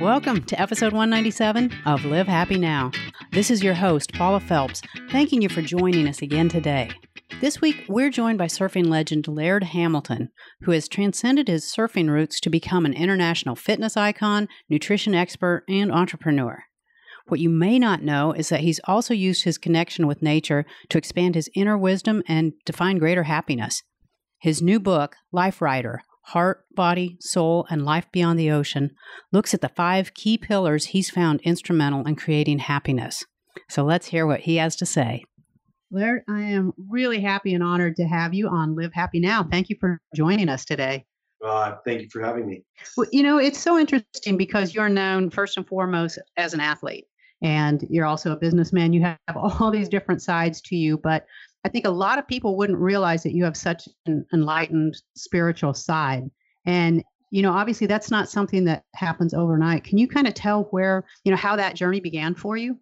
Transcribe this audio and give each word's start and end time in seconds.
Welcome 0.00 0.44
to 0.44 0.60
episode 0.60 0.92
197 0.92 1.72
of 1.84 2.04
Live 2.04 2.28
Happy 2.28 2.56
Now. 2.56 2.92
This 3.32 3.50
is 3.50 3.64
your 3.64 3.74
host, 3.74 4.12
Paula 4.12 4.38
Felps, 4.38 4.80
thanking 5.10 5.42
you 5.42 5.48
for 5.48 5.60
joining 5.60 6.06
us 6.06 6.22
again 6.22 6.48
today. 6.48 6.92
This 7.40 7.60
week, 7.60 7.84
we're 7.88 8.08
joined 8.08 8.38
by 8.38 8.46
surfing 8.46 8.86
legend 8.86 9.26
Laird 9.26 9.64
Hamilton, 9.64 10.28
who 10.62 10.70
has 10.70 10.86
transcended 10.86 11.48
his 11.48 11.64
surfing 11.64 12.08
roots 12.08 12.38
to 12.40 12.48
become 12.48 12.86
an 12.86 12.92
international 12.92 13.56
fitness 13.56 13.96
icon, 13.96 14.46
nutrition 14.68 15.16
expert, 15.16 15.64
and 15.68 15.90
entrepreneur. 15.90 16.62
What 17.26 17.40
you 17.40 17.50
may 17.50 17.80
not 17.80 18.00
know 18.00 18.30
is 18.30 18.50
that 18.50 18.60
he's 18.60 18.80
also 18.84 19.14
used 19.14 19.42
his 19.42 19.58
connection 19.58 20.06
with 20.06 20.22
nature 20.22 20.64
to 20.90 20.98
expand 20.98 21.34
his 21.34 21.50
inner 21.56 21.76
wisdom 21.76 22.22
and 22.28 22.52
to 22.66 22.72
find 22.72 23.00
greater 23.00 23.24
happiness. 23.24 23.82
His 24.38 24.62
new 24.62 24.78
book, 24.78 25.16
Liferider 25.34 25.98
Heart, 26.28 26.66
Body, 26.74 27.16
Soul, 27.20 27.66
and 27.70 27.86
Life 27.86 28.06
Beyond 28.12 28.38
the 28.38 28.50
Ocean, 28.50 28.90
looks 29.32 29.54
at 29.54 29.62
the 29.62 29.70
five 29.70 30.12
key 30.12 30.36
pillars 30.36 30.86
he's 30.86 31.08
found 31.08 31.40
instrumental 31.40 32.06
in 32.06 32.16
creating 32.16 32.58
happiness. 32.58 33.24
So 33.70 33.82
let's 33.82 34.08
hear 34.08 34.26
what 34.26 34.40
he 34.40 34.56
has 34.56 34.76
to 34.76 34.86
say. 34.86 35.24
Laird, 35.90 36.24
I 36.28 36.42
am 36.42 36.74
really 36.90 37.20
happy 37.20 37.54
and 37.54 37.64
honored 37.64 37.96
to 37.96 38.04
have 38.04 38.34
you 38.34 38.46
on 38.48 38.76
Live 38.76 38.92
Happy 38.92 39.20
Now. 39.20 39.42
Thank 39.42 39.70
you 39.70 39.76
for 39.80 40.02
joining 40.14 40.50
us 40.50 40.66
today. 40.66 41.06
Uh, 41.42 41.76
thank 41.86 42.02
you 42.02 42.08
for 42.12 42.22
having 42.22 42.46
me. 42.46 42.62
Well, 42.98 43.06
you 43.10 43.22
know, 43.22 43.38
it's 43.38 43.58
so 43.58 43.78
interesting 43.78 44.36
because 44.36 44.74
you're 44.74 44.90
known 44.90 45.30
first 45.30 45.56
and 45.56 45.66
foremost 45.66 46.18
as 46.36 46.52
an 46.52 46.60
athlete 46.60 47.06
and 47.40 47.86
you're 47.88 48.04
also 48.04 48.32
a 48.32 48.36
businessman. 48.36 48.92
You 48.92 49.02
have 49.02 49.36
all 49.36 49.70
these 49.70 49.88
different 49.88 50.20
sides 50.20 50.60
to 50.62 50.76
you, 50.76 50.98
but 50.98 51.24
I 51.64 51.68
think 51.68 51.86
a 51.86 51.90
lot 51.90 52.18
of 52.18 52.28
people 52.28 52.56
wouldn't 52.56 52.78
realize 52.78 53.22
that 53.24 53.34
you 53.34 53.44
have 53.44 53.56
such 53.56 53.88
an 54.06 54.24
enlightened 54.32 54.96
spiritual 55.14 55.74
side. 55.74 56.30
And 56.64 57.02
you 57.30 57.42
know, 57.42 57.52
obviously 57.52 57.86
that's 57.86 58.10
not 58.10 58.30
something 58.30 58.64
that 58.64 58.84
happens 58.94 59.34
overnight. 59.34 59.84
Can 59.84 59.98
you 59.98 60.08
kind 60.08 60.26
of 60.26 60.34
tell 60.34 60.64
where, 60.70 61.04
you 61.24 61.30
know, 61.30 61.36
how 61.36 61.56
that 61.56 61.74
journey 61.74 62.00
began 62.00 62.34
for 62.34 62.56
you? 62.56 62.78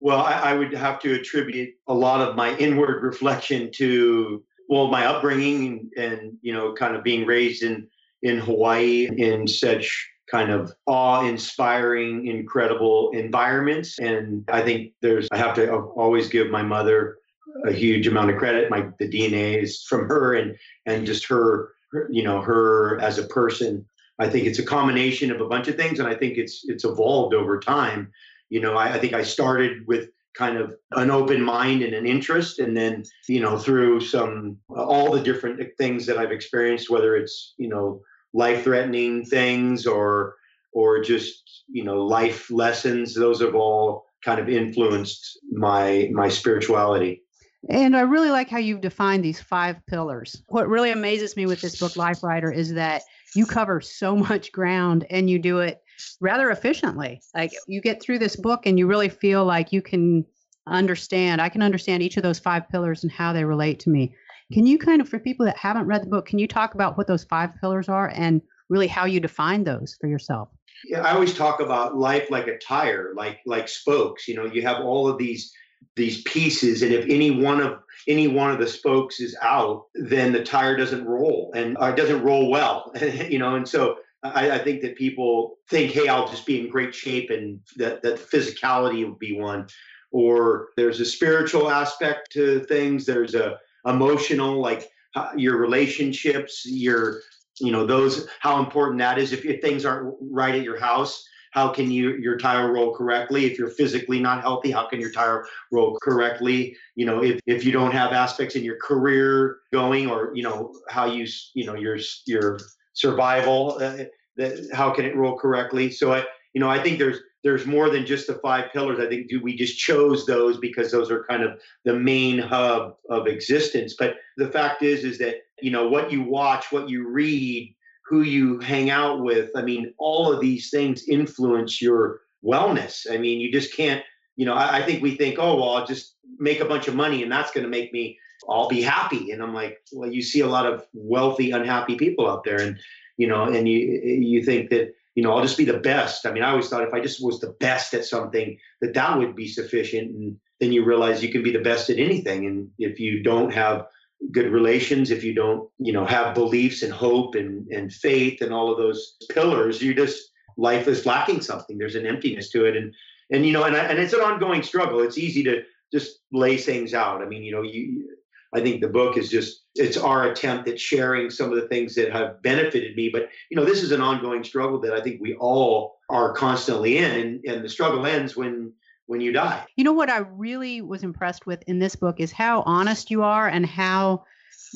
Well, 0.00 0.20
I, 0.20 0.32
I 0.32 0.54
would 0.54 0.72
have 0.74 1.00
to 1.00 1.14
attribute 1.14 1.70
a 1.88 1.94
lot 1.94 2.20
of 2.20 2.36
my 2.36 2.54
inward 2.58 3.02
reflection 3.02 3.70
to 3.76 4.44
well, 4.68 4.88
my 4.88 5.06
upbringing 5.06 5.90
and, 5.96 6.12
and 6.12 6.38
you 6.42 6.52
know, 6.52 6.74
kind 6.74 6.96
of 6.96 7.04
being 7.04 7.24
raised 7.24 7.62
in 7.62 7.86
in 8.22 8.38
Hawaii 8.38 9.08
in 9.16 9.46
such 9.46 10.10
kind 10.30 10.50
of 10.50 10.72
awe-inspiring, 10.86 12.26
incredible 12.26 13.10
environments. 13.12 13.98
And 14.00 14.44
I 14.48 14.60
think 14.62 14.92
there's 15.00 15.28
I 15.30 15.36
have 15.36 15.54
to 15.54 15.72
always 15.72 16.28
give 16.28 16.50
my 16.50 16.62
mother 16.62 17.18
a 17.64 17.72
huge 17.72 18.06
amount 18.06 18.30
of 18.30 18.36
credit. 18.36 18.70
My 18.70 18.88
the 18.98 19.08
DNA 19.08 19.62
is 19.62 19.84
from 19.88 20.08
her 20.08 20.34
and 20.34 20.56
and 20.86 21.06
just 21.06 21.26
her, 21.26 21.70
you 22.10 22.22
know, 22.22 22.40
her 22.40 23.00
as 23.00 23.18
a 23.18 23.24
person. 23.24 23.86
I 24.18 24.28
think 24.28 24.46
it's 24.46 24.58
a 24.58 24.64
combination 24.64 25.30
of 25.30 25.40
a 25.40 25.48
bunch 25.48 25.68
of 25.68 25.76
things, 25.76 25.98
and 25.98 26.08
I 26.08 26.14
think 26.14 26.38
it's 26.38 26.62
it's 26.64 26.84
evolved 26.84 27.34
over 27.34 27.58
time. 27.58 28.10
You 28.48 28.60
know, 28.60 28.74
I, 28.74 28.94
I 28.94 28.98
think 28.98 29.12
I 29.12 29.22
started 29.22 29.86
with 29.86 30.08
kind 30.34 30.58
of 30.58 30.74
an 30.92 31.10
open 31.10 31.42
mind 31.42 31.82
and 31.82 31.94
an 31.94 32.06
interest, 32.06 32.58
and 32.58 32.76
then 32.76 33.04
you 33.28 33.40
know 33.40 33.58
through 33.58 34.00
some 34.00 34.58
all 34.68 35.12
the 35.12 35.22
different 35.22 35.60
things 35.78 36.06
that 36.06 36.18
I've 36.18 36.32
experienced, 36.32 36.90
whether 36.90 37.16
it's 37.16 37.54
you 37.58 37.68
know 37.68 38.00
life-threatening 38.32 39.24
things 39.24 39.86
or 39.86 40.36
or 40.72 41.00
just 41.00 41.64
you 41.68 41.84
know 41.84 42.04
life 42.04 42.50
lessons, 42.50 43.14
those 43.14 43.40
have 43.40 43.54
all 43.54 44.04
kind 44.24 44.40
of 44.40 44.48
influenced 44.48 45.38
my 45.52 46.10
my 46.12 46.28
spirituality. 46.28 47.22
And 47.68 47.96
I 47.96 48.00
really 48.02 48.30
like 48.30 48.48
how 48.48 48.58
you've 48.58 48.80
defined 48.80 49.24
these 49.24 49.40
five 49.40 49.84
pillars. 49.86 50.42
What 50.48 50.68
really 50.68 50.90
amazes 50.90 51.36
me 51.36 51.46
with 51.46 51.60
this 51.60 51.78
book, 51.78 51.92
Liferider, 51.92 52.54
is 52.54 52.74
that 52.74 53.02
you 53.34 53.44
cover 53.46 53.80
so 53.80 54.14
much 54.16 54.52
ground 54.52 55.06
and 55.10 55.28
you 55.28 55.38
do 55.38 55.60
it 55.60 55.82
rather 56.20 56.50
efficiently. 56.50 57.20
Like 57.34 57.52
you 57.66 57.80
get 57.80 58.02
through 58.02 58.18
this 58.20 58.36
book 58.36 58.66
and 58.66 58.78
you 58.78 58.86
really 58.86 59.08
feel 59.08 59.44
like 59.44 59.72
you 59.72 59.82
can 59.82 60.24
understand, 60.66 61.40
I 61.40 61.48
can 61.48 61.62
understand 61.62 62.02
each 62.02 62.16
of 62.16 62.22
those 62.22 62.38
five 62.38 62.68
pillars 62.68 63.02
and 63.02 63.12
how 63.12 63.32
they 63.32 63.44
relate 63.44 63.80
to 63.80 63.90
me. 63.90 64.14
Can 64.52 64.66
you 64.66 64.78
kind 64.78 65.00
of, 65.00 65.08
for 65.08 65.18
people 65.18 65.46
that 65.46 65.56
haven't 65.56 65.86
read 65.86 66.02
the 66.02 66.08
book, 66.08 66.26
can 66.26 66.38
you 66.38 66.46
talk 66.46 66.74
about 66.74 66.96
what 66.96 67.08
those 67.08 67.24
five 67.24 67.50
pillars 67.60 67.88
are 67.88 68.12
and 68.14 68.40
really 68.68 68.86
how 68.86 69.04
you 69.04 69.18
define 69.18 69.64
those 69.64 69.96
for 70.00 70.06
yourself? 70.06 70.48
Yeah, 70.84 71.02
I 71.02 71.12
always 71.12 71.34
talk 71.34 71.60
about 71.60 71.96
life 71.96 72.30
like 72.30 72.46
a 72.46 72.58
tire, 72.58 73.12
like 73.16 73.40
like 73.46 73.66
spokes. 73.66 74.28
You 74.28 74.34
know, 74.34 74.44
you 74.44 74.62
have 74.62 74.84
all 74.84 75.08
of 75.08 75.18
these 75.18 75.52
these 75.96 76.22
pieces 76.22 76.82
and 76.82 76.92
if 76.92 77.04
any 77.08 77.30
one 77.30 77.60
of 77.60 77.78
any 78.06 78.28
one 78.28 78.50
of 78.50 78.58
the 78.58 78.66
spokes 78.66 79.20
is 79.20 79.36
out 79.42 79.86
then 79.94 80.32
the 80.32 80.44
tire 80.44 80.76
doesn't 80.76 81.04
roll 81.04 81.50
and 81.54 81.76
it 81.80 81.96
doesn't 81.96 82.22
roll 82.22 82.50
well 82.50 82.92
you 83.28 83.38
know 83.38 83.56
and 83.56 83.66
so 83.66 83.96
I, 84.22 84.52
I, 84.52 84.58
think 84.58 84.82
that 84.82 84.96
people 84.96 85.58
think 85.68 85.92
hey 85.92 86.08
i'll 86.08 86.28
just 86.28 86.46
be 86.46 86.60
in 86.60 86.70
great 86.70 86.94
shape 86.94 87.30
and 87.30 87.60
that 87.76 88.02
that 88.02 88.18
physicality 88.18 89.06
would 89.06 89.18
be 89.18 89.38
one. 89.38 89.68
Or 90.12 90.68
there's 90.76 91.00
a 91.00 91.04
spiritual 91.04 91.70
aspect 91.70 92.32
to 92.32 92.60
things 92.60 93.04
there's 93.04 93.34
a 93.34 93.58
emotional 93.84 94.60
like 94.60 94.88
uh, 95.14 95.30
your 95.36 95.56
relationships 95.58 96.62
your 96.64 97.20
you 97.60 97.72
know 97.72 97.86
those 97.86 98.26
how 98.40 98.60
important 98.60 98.98
that 99.00 99.18
is. 99.18 99.32
If, 99.32 99.44
if 99.44 99.60
things 99.60 99.84
aren't 99.84 100.14
right 100.20 100.54
at 100.54 100.62
your 100.62 100.78
house 100.78 101.26
how 101.56 101.68
can 101.68 101.90
you 101.90 102.16
your 102.16 102.36
tire 102.36 102.70
roll 102.70 102.94
correctly? 102.94 103.46
If 103.46 103.58
you're 103.58 103.70
physically 103.70 104.20
not 104.20 104.42
healthy 104.42 104.70
how 104.70 104.86
can 104.86 105.00
your 105.00 105.10
tire 105.10 105.46
roll 105.72 105.98
correctly? 106.02 106.76
You 106.94 107.06
know 107.06 107.24
if, 107.24 107.40
if 107.46 107.64
you 107.64 107.72
don't 107.72 107.92
have 107.92 108.12
aspects 108.12 108.54
in 108.54 108.62
your 108.62 108.76
career 108.76 109.58
going 109.72 110.08
or 110.08 110.32
you 110.34 110.42
know 110.42 110.74
how 110.88 111.06
you 111.06 111.26
you 111.54 111.64
know 111.64 111.74
your 111.74 111.98
your 112.26 112.60
survival 112.92 113.78
uh, 113.80 114.04
that 114.36 114.68
how 114.72 114.90
can 114.90 115.06
it 115.06 115.16
roll 115.16 115.36
correctly? 115.36 115.90
So 115.90 116.12
i 116.12 116.24
you 116.52 116.60
know 116.60 116.70
i 116.70 116.82
think 116.82 116.98
there's 116.98 117.18
there's 117.46 117.64
more 117.64 117.90
than 117.90 118.04
just 118.04 118.26
the 118.26 118.34
five 118.34 118.72
pillars. 118.72 118.98
I 118.98 119.06
think 119.06 119.30
we 119.40 119.54
just 119.54 119.78
chose 119.78 120.26
those 120.26 120.58
because 120.58 120.90
those 120.90 121.12
are 121.12 121.22
kind 121.30 121.44
of 121.44 121.60
the 121.84 121.94
main 121.94 122.40
hub 122.40 122.96
of 123.08 123.28
existence? 123.28 123.94
But 123.96 124.16
the 124.36 124.48
fact 124.48 124.82
is 124.82 125.04
is 125.04 125.18
that 125.18 125.36
you 125.62 125.70
know 125.70 125.88
what 125.88 126.10
you 126.10 126.22
watch 126.22 126.72
what 126.72 126.88
you 126.88 127.08
read 127.08 127.75
who 128.08 128.22
you 128.22 128.58
hang 128.60 128.90
out 128.90 129.22
with. 129.22 129.50
I 129.56 129.62
mean, 129.62 129.92
all 129.98 130.32
of 130.32 130.40
these 130.40 130.70
things 130.70 131.08
influence 131.08 131.82
your 131.82 132.20
wellness. 132.44 133.06
I 133.10 133.18
mean, 133.18 133.40
you 133.40 133.50
just 133.50 133.76
can't, 133.76 134.02
you 134.36 134.46
know, 134.46 134.54
I, 134.54 134.78
I 134.78 134.82
think 134.82 135.02
we 135.02 135.16
think, 135.16 135.38
oh, 135.38 135.56
well, 135.56 135.70
I'll 135.70 135.86
just 135.86 136.14
make 136.38 136.60
a 136.60 136.64
bunch 136.66 136.86
of 136.86 136.94
money 136.94 137.22
and 137.22 137.32
that's 137.32 137.50
going 137.50 137.64
to 137.64 137.70
make 137.70 137.92
me, 137.92 138.18
I'll 138.48 138.68
be 138.68 138.82
happy. 138.82 139.32
And 139.32 139.42
I'm 139.42 139.54
like, 139.54 139.78
well, 139.92 140.10
you 140.10 140.22
see 140.22 140.40
a 140.40 140.46
lot 140.46 140.66
of 140.66 140.86
wealthy, 140.92 141.50
unhappy 141.50 141.96
people 141.96 142.28
out 142.28 142.44
there. 142.44 142.60
And, 142.60 142.78
you 143.16 143.26
know, 143.26 143.44
and 143.44 143.66
you, 143.66 143.78
you 143.78 144.44
think 144.44 144.70
that, 144.70 144.94
you 145.14 145.22
know, 145.22 145.32
I'll 145.32 145.42
just 145.42 145.56
be 145.58 145.64
the 145.64 145.78
best. 145.78 146.26
I 146.26 146.32
mean, 146.32 146.42
I 146.42 146.50
always 146.50 146.68
thought 146.68 146.84
if 146.84 146.92
I 146.92 147.00
just 147.00 147.24
was 147.24 147.40
the 147.40 147.56
best 147.58 147.94
at 147.94 148.04
something, 148.04 148.58
that 148.82 148.94
that 148.94 149.18
would 149.18 149.34
be 149.34 149.48
sufficient. 149.48 150.10
And 150.14 150.36
then 150.60 150.72
you 150.72 150.84
realize 150.84 151.22
you 151.22 151.32
can 151.32 151.42
be 151.42 151.52
the 151.52 151.58
best 151.58 151.90
at 151.90 151.98
anything. 151.98 152.46
And 152.46 152.70
if 152.78 153.00
you 153.00 153.22
don't 153.22 153.52
have 153.52 153.86
good 154.32 154.50
relations, 154.50 155.10
if 155.10 155.22
you 155.22 155.34
don't, 155.34 155.68
you 155.78 155.92
know, 155.92 156.04
have 156.04 156.34
beliefs 156.34 156.82
and 156.82 156.92
hope 156.92 157.34
and, 157.34 157.66
and 157.68 157.92
faith 157.92 158.40
and 158.40 158.52
all 158.52 158.70
of 158.70 158.78
those 158.78 159.16
pillars, 159.30 159.82
you 159.82 159.94
just 159.94 160.30
life 160.56 160.88
is 160.88 161.06
lacking 161.06 161.40
something. 161.42 161.78
There's 161.78 161.94
an 161.94 162.06
emptiness 162.06 162.50
to 162.50 162.64
it. 162.64 162.76
And 162.76 162.94
and 163.30 163.44
you 163.44 163.52
know, 163.52 163.64
and 163.64 163.76
and 163.76 163.98
it's 163.98 164.12
an 164.12 164.20
ongoing 164.20 164.62
struggle. 164.62 165.00
It's 165.00 165.18
easy 165.18 165.42
to 165.44 165.62
just 165.92 166.20
lay 166.32 166.56
things 166.56 166.94
out. 166.94 167.22
I 167.22 167.26
mean, 167.26 167.42
you 167.42 167.52
know, 167.52 167.62
you 167.62 168.16
I 168.54 168.60
think 168.60 168.80
the 168.80 168.88
book 168.88 169.16
is 169.16 169.28
just 169.28 169.64
it's 169.74 169.96
our 169.96 170.30
attempt 170.30 170.68
at 170.68 170.80
sharing 170.80 171.30
some 171.30 171.52
of 171.52 171.60
the 171.60 171.68
things 171.68 171.94
that 171.96 172.12
have 172.12 172.40
benefited 172.42 172.96
me. 172.96 173.10
But 173.12 173.28
you 173.50 173.56
know, 173.56 173.64
this 173.64 173.82
is 173.82 173.92
an 173.92 174.00
ongoing 174.00 174.44
struggle 174.44 174.80
that 174.80 174.94
I 174.94 175.00
think 175.00 175.20
we 175.20 175.34
all 175.34 175.98
are 176.08 176.32
constantly 176.32 176.98
in, 176.98 177.10
and, 177.10 177.44
and 177.44 177.64
the 177.64 177.68
struggle 177.68 178.06
ends 178.06 178.36
when 178.36 178.72
when 179.06 179.20
you 179.20 179.32
die. 179.32 179.64
You 179.76 179.84
know 179.84 179.92
what 179.92 180.10
I 180.10 180.18
really 180.18 180.80
was 180.80 181.02
impressed 181.02 181.46
with 181.46 181.62
in 181.66 181.78
this 181.78 181.96
book 181.96 182.20
is 182.20 182.32
how 182.32 182.62
honest 182.62 183.10
you 183.10 183.22
are 183.22 183.48
and 183.48 183.64
how 183.64 184.24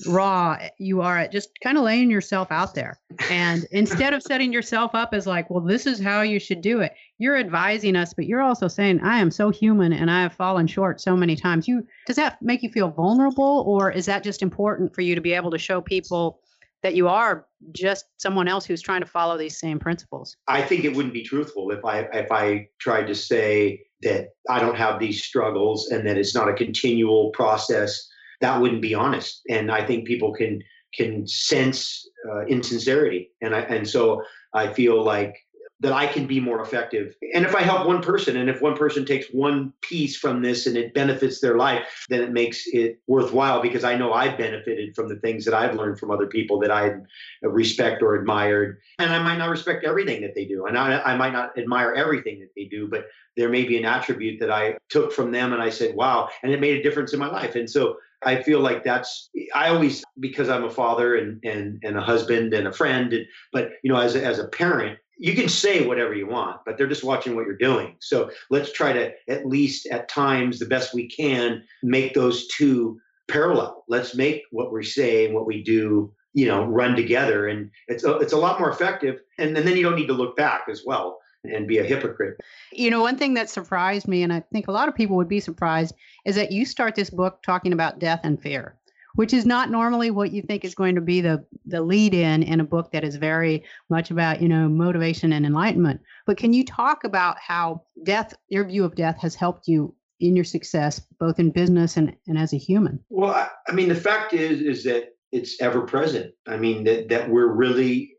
raw 0.07 0.59
you 0.79 1.01
are 1.01 1.19
at 1.19 1.33
just 1.33 1.51
kind 1.63 1.77
of 1.77 1.85
laying 1.85 2.11
yourself 2.11 2.49
out 2.51 2.75
there. 2.75 2.99
And 3.31 3.67
instead 3.73 4.13
of 4.13 4.23
setting 4.23 4.53
yourself 4.53 4.95
up 4.95 5.13
as 5.13 5.27
like, 5.27 5.51
well, 5.51 5.63
this 5.63 5.87
is 5.87 6.01
how 6.01 6.23
you 6.23 6.39
should 6.39 6.61
do 6.61 6.81
it, 6.81 6.95
you're 7.19 7.37
advising 7.37 7.97
us, 7.97 8.15
but 8.15 8.27
you're 8.27 8.43
also 8.43 8.69
saying, 8.69 9.01
I 9.03 9.19
am 9.19 9.31
so 9.31 9.51
human 9.51 9.93
and 9.93 10.11
I 10.11 10.23
have 10.23 10.33
fallen 10.33 10.67
short 10.67 11.01
so 11.01 11.17
many 11.17 11.37
times. 11.37 11.67
You 11.67 11.87
does 12.07 12.17
that 12.17 12.41
make 12.41 12.63
you 12.63 12.71
feel 12.71 12.91
vulnerable 12.91 13.65
or 13.67 13.91
is 13.91 14.07
that 14.07 14.23
just 14.23 14.43
important 14.43 14.95
for 14.95 15.03
you 15.03 15.15
to 15.15 15.21
be 15.21 15.33
able 15.33 15.51
to 15.51 15.59
show 15.59 15.81
people 15.81 16.41
that 16.83 16.95
you 16.95 17.09
are 17.09 17.47
just 17.73 18.07
someone 18.17 18.49
else 18.49 18.65
who's 18.65 18.81
trying 18.81 19.03
to 19.03 19.07
follow 19.07 19.37
these 19.37 19.59
same 19.59 19.79
principles? 19.79 20.37
I 20.49 20.63
think 20.63 20.85
it 20.85 20.95
wouldn't 20.95 21.15
be 21.15 21.23
truthful 21.23 21.71
if 21.73 21.85
I 21.85 22.01
if 22.13 22.33
I 22.33 22.69
tried 22.79 23.07
to 23.09 23.15
say 23.15 23.83
that 24.03 24.29
I 24.49 24.61
don't 24.61 24.77
have 24.77 24.99
these 24.99 25.23
struggles 25.23 25.91
and 25.91 26.07
that 26.07 26.17
it's 26.17 26.35
not 26.35 26.49
a 26.49 26.55
continual 26.55 27.31
process, 27.31 28.09
that 28.41 28.61
wouldn't 28.61 28.83
be 28.83 28.95
honest. 28.95 29.43
And 29.49 29.71
I 29.71 29.85
think 29.85 30.07
people 30.07 30.33
can 30.33 30.63
can 30.95 31.27
sense 31.27 32.09
uh, 32.29 32.47
insincerity, 32.47 33.31
and 33.41 33.55
I 33.55 33.61
and 33.61 33.89
so 33.89 34.23
I 34.55 34.73
feel 34.73 35.03
like 35.03 35.37
that 35.81 35.93
I 35.93 36.07
can 36.07 36.27
be 36.27 36.41
more 36.41 36.61
effective. 36.61 37.15
And 37.35 37.45
if 37.45 37.55
I 37.55 37.63
help 37.63 37.87
one 37.87 38.03
person, 38.03 38.37
and 38.37 38.51
if 38.51 38.61
one 38.61 38.77
person 38.77 39.07
takes 39.07 39.27
one 39.33 39.73
piece 39.81 40.17
from 40.17 40.43
this 40.43 40.67
and 40.67 40.77
it 40.77 40.93
benefits 40.93 41.41
their 41.41 41.57
life, 41.57 42.05
then 42.11 42.21
it 42.21 42.33
makes 42.33 42.67
it 42.67 43.01
worthwhile 43.07 43.63
because 43.63 43.83
I 43.83 43.97
know 43.97 44.13
I've 44.13 44.37
benefited 44.37 44.95
from 44.95 45.09
the 45.09 45.17
things 45.17 45.45
that 45.47 45.55
I've 45.55 45.75
learned 45.75 45.99
from 45.99 46.11
other 46.11 46.27
people 46.27 46.59
that 46.61 46.71
I 46.71 46.97
respect 47.43 48.03
or 48.03 48.15
admired. 48.15 48.79
And 48.99 49.11
I 49.11 49.23
might 49.23 49.39
not 49.39 49.49
respect 49.49 49.85
everything 49.85 50.21
that 50.21 50.35
they 50.35 50.45
do, 50.45 50.67
and 50.67 50.77
I, 50.77 51.01
I 51.01 51.17
might 51.17 51.33
not 51.33 51.57
admire 51.59 51.95
everything 51.95 52.41
that 52.41 52.51
they 52.55 52.65
do, 52.65 52.87
but 52.87 53.07
there 53.37 53.49
may 53.49 53.65
be 53.65 53.79
an 53.79 53.87
attribute 53.87 54.39
that 54.41 54.51
I 54.51 54.77
took 54.91 55.13
from 55.13 55.31
them 55.33 55.53
and 55.53 55.63
I 55.63 55.71
said, 55.71 55.95
wow, 55.95 56.29
and 56.43 56.53
it 56.53 56.61
made 56.61 56.77
a 56.77 56.83
difference 56.83 57.15
in 57.15 57.21
my 57.21 57.29
life. 57.29 57.55
And 57.55 57.71
so 57.71 57.97
I 58.23 58.43
feel 58.43 58.61
like 58.61 58.85
that's 58.85 59.31
I 59.55 59.69
always 59.69 60.05
because 60.19 60.49
I'm 60.49 60.65
a 60.65 60.71
father 60.71 61.17
and 61.17 61.43
and 61.43 61.81
and 61.83 61.97
a 61.97 62.03
husband 62.03 62.53
and 62.53 62.69
a 62.69 62.73
friend, 62.73 63.13
and, 63.13 63.27
but 63.53 63.71
you 63.83 63.91
know 63.91 63.99
as 63.99 64.15
a, 64.15 64.25
as 64.25 64.39
a 64.39 64.49
parent, 64.49 64.99
you 65.21 65.35
can 65.35 65.51
say 65.51 65.87
whatever 65.87 66.15
you 66.15 66.27
want, 66.27 66.63
but 66.65 66.79
they're 66.79 66.89
just 66.89 67.05
watching 67.05 67.37
what 67.37 67.45
you're 67.45 67.57
doing. 67.57 67.95
So 68.01 68.31
let's 68.49 68.73
try 68.73 68.95
to 68.95 69.13
at 69.29 69.47
least 69.47 69.87
at 69.87 70.09
times 70.09 70.59
the 70.59 70.65
best 70.65 70.95
we 70.95 71.09
can 71.09 71.63
make 71.83 72.15
those 72.15 72.49
two 72.49 72.99
parallel. 73.29 73.85
Let's 73.87 74.15
make 74.15 74.45
what 74.51 74.73
we 74.73 74.83
say 74.83 75.27
and 75.27 75.35
what 75.35 75.47
we 75.47 75.63
do, 75.63 76.11
you 76.33 76.47
know, 76.47 76.65
run 76.65 76.97
together, 76.97 77.49
and 77.49 77.71
it's 77.87 78.03
a, 78.03 78.17
it's 78.17 78.33
a 78.33 78.39
lot 78.39 78.59
more 78.59 78.71
effective. 78.71 79.21
And, 79.39 79.57
and 79.57 79.69
then 79.69 79.77
you 79.77 79.83
don't 79.83 79.95
need 79.95 80.07
to 80.07 80.15
look 80.15 80.37
back 80.37 80.63
as 80.71 80.85
well 80.87 81.19
and 81.45 81.69
be 81.69 81.79
a 81.79 81.85
hypocrite. 81.85 82.39
You 82.73 82.91
know, 82.91 83.03
one 83.03 83.17
thing 83.17 83.35
that 83.35 83.51
surprised 83.51 84.09
me, 84.09 84.23
and 84.23 84.33
I 84.33 84.43
think 84.53 84.69
a 84.69 84.73
lot 84.73 84.89
of 84.89 84.95
people 84.95 85.17
would 85.17 85.29
be 85.29 85.41
surprised, 85.41 85.95
is 86.25 86.35
that 86.37 86.51
you 86.51 86.65
start 86.65 86.95
this 86.95 87.11
book 87.11 87.43
talking 87.43 87.75
about 87.75 87.99
death 87.99 88.21
and 88.25 88.41
fear 88.41 88.77
which 89.15 89.33
is 89.33 89.47
not 89.47 89.71
normally 89.71 90.11
what 90.11 90.33
you 90.33 90.43
think 90.43 90.65
is 90.65 90.75
going 90.75 90.95
to 90.95 91.01
be 91.01 91.21
the 91.21 91.45
the 91.67 91.81
lead 91.81 92.15
in 92.15 92.43
in 92.43 92.61
a 92.61 92.65
book 92.65 92.93
that 92.93 93.05
is 93.05 93.17
very 93.17 93.65
much 93.89 94.11
about 94.11 94.41
you 94.41 94.49
know 94.49 94.69
motivation 94.69 95.33
and 95.33 95.47
enlightenment. 95.47 96.01
But 96.27 96.37
can 96.37 96.53
you 96.53 96.65
talk 96.65 97.05
about 97.05 97.39
how 97.39 97.83
death 98.05 98.35
your 98.49 98.65
view 98.65 98.85
of 98.85 98.95
death 98.95 99.19
has 99.21 99.35
helped 99.35 99.69
you 99.69 99.95
in 100.21 100.37
your 100.37 100.45
success 100.45 101.01
both 101.19 101.39
in 101.39 101.51
business 101.51 101.97
and, 101.97 102.15
and 102.27 102.39
as 102.39 102.53
a 102.53 102.59
human? 102.59 103.01
Well 103.09 103.35
I, 103.35 103.49
I 103.69 103.73
mean 103.73 103.89
the 103.89 103.95
fact 103.95 104.33
is 104.33 104.61
is 104.61 104.85
that 104.85 105.15
it's 105.33 105.61
ever 105.61 105.83
present. 105.83 106.33
I 106.47 106.57
mean 106.57 106.85
that 106.85 107.09
that 107.09 107.29
we're 107.29 107.53
really 107.53 108.17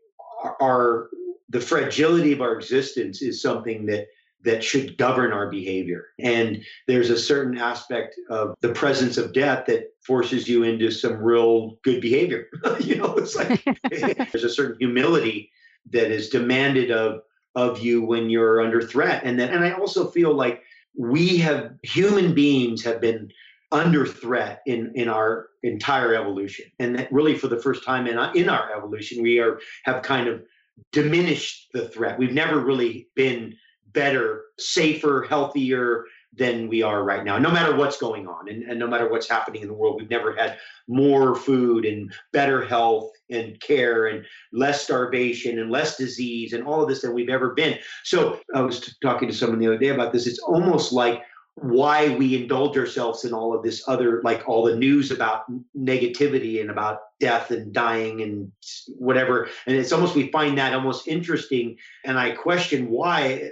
our 0.60 1.08
the 1.48 1.60
fragility 1.60 2.32
of 2.32 2.40
our 2.40 2.54
existence 2.56 3.20
is 3.20 3.42
something 3.42 3.86
that 3.86 4.06
that 4.44 4.64
should 4.64 4.98
govern 4.98 5.32
our 5.32 5.48
behavior. 5.50 6.06
And 6.18 6.64
there's 6.86 7.10
a 7.10 7.18
certain 7.18 7.58
aspect 7.58 8.16
of 8.30 8.54
the 8.60 8.72
presence 8.72 9.16
of 9.16 9.32
death 9.32 9.66
that 9.66 9.94
forces 10.04 10.48
you 10.48 10.64
into 10.64 10.90
some 10.90 11.22
real 11.22 11.78
good 11.84 12.00
behavior. 12.00 12.46
you 12.80 12.96
know, 12.96 13.14
it's 13.16 13.36
like 13.36 13.64
there's 13.90 14.44
a 14.44 14.50
certain 14.50 14.76
humility 14.78 15.50
that 15.90 16.10
is 16.10 16.28
demanded 16.28 16.90
of 16.90 17.22
of 17.54 17.80
you 17.80 18.02
when 18.02 18.30
you're 18.30 18.62
under 18.62 18.80
threat. 18.80 19.22
And 19.24 19.38
then 19.38 19.50
and 19.50 19.64
I 19.64 19.72
also 19.72 20.10
feel 20.10 20.34
like 20.34 20.62
we 20.96 21.38
have 21.38 21.72
human 21.82 22.34
beings 22.34 22.82
have 22.84 23.00
been 23.00 23.30
under 23.70 24.06
threat 24.06 24.62
in 24.66 24.92
in 24.94 25.08
our 25.08 25.48
entire 25.62 26.14
evolution 26.14 26.66
and 26.78 26.98
that 26.98 27.10
really 27.10 27.34
for 27.34 27.48
the 27.48 27.56
first 27.56 27.84
time 27.84 28.06
in 28.06 28.18
in 28.36 28.48
our 28.50 28.70
evolution 28.76 29.22
we 29.22 29.38
are 29.38 29.60
have 29.84 30.02
kind 30.02 30.28
of 30.28 30.42
diminished 30.92 31.68
the 31.72 31.88
threat 31.88 32.18
we've 32.18 32.34
never 32.34 32.58
really 32.58 33.08
been 33.16 33.54
better, 33.92 34.44
safer, 34.58 35.26
healthier 35.28 36.04
than 36.34 36.66
we 36.68 36.82
are 36.82 37.04
right 37.04 37.24
now, 37.24 37.36
no 37.38 37.50
matter 37.50 37.76
what's 37.76 37.98
going 37.98 38.26
on 38.26 38.48
and, 38.48 38.62
and 38.62 38.78
no 38.78 38.86
matter 38.86 39.10
what's 39.10 39.28
happening 39.28 39.60
in 39.60 39.68
the 39.68 39.74
world. 39.74 40.00
We've 40.00 40.08
never 40.08 40.34
had 40.34 40.58
more 40.88 41.34
food 41.34 41.84
and 41.84 42.12
better 42.32 42.64
health 42.64 43.10
and 43.30 43.60
care 43.60 44.06
and 44.06 44.24
less 44.52 44.82
starvation 44.82 45.58
and 45.58 45.70
less 45.70 45.96
disease 45.96 46.54
and 46.54 46.64
all 46.64 46.82
of 46.82 46.88
this 46.88 47.02
than 47.02 47.12
we've 47.12 47.28
ever 47.28 47.50
been. 47.50 47.78
So 48.04 48.40
I 48.54 48.62
was 48.62 48.96
talking 49.02 49.28
to 49.28 49.34
someone 49.34 49.58
the 49.58 49.66
other 49.66 49.78
day 49.78 49.88
about 49.88 50.12
this. 50.12 50.26
It's 50.26 50.38
almost 50.38 50.92
like 50.92 51.22
why 51.56 52.16
we 52.16 52.40
indulge 52.40 52.78
ourselves 52.78 53.24
in 53.26 53.34
all 53.34 53.54
of 53.54 53.62
this 53.62 53.86
other 53.86 54.22
like 54.22 54.48
all 54.48 54.64
the 54.64 54.74
news 54.74 55.10
about 55.10 55.44
negativity 55.76 56.62
and 56.62 56.70
about 56.70 57.00
death 57.20 57.50
and 57.50 57.74
dying 57.74 58.22
and 58.22 58.50
whatever 58.96 59.50
and 59.66 59.76
it's 59.76 59.92
almost 59.92 60.14
we 60.14 60.30
find 60.30 60.56
that 60.56 60.72
almost 60.72 61.06
interesting 61.06 61.76
and 62.06 62.18
i 62.18 62.30
question 62.30 62.88
why 62.88 63.50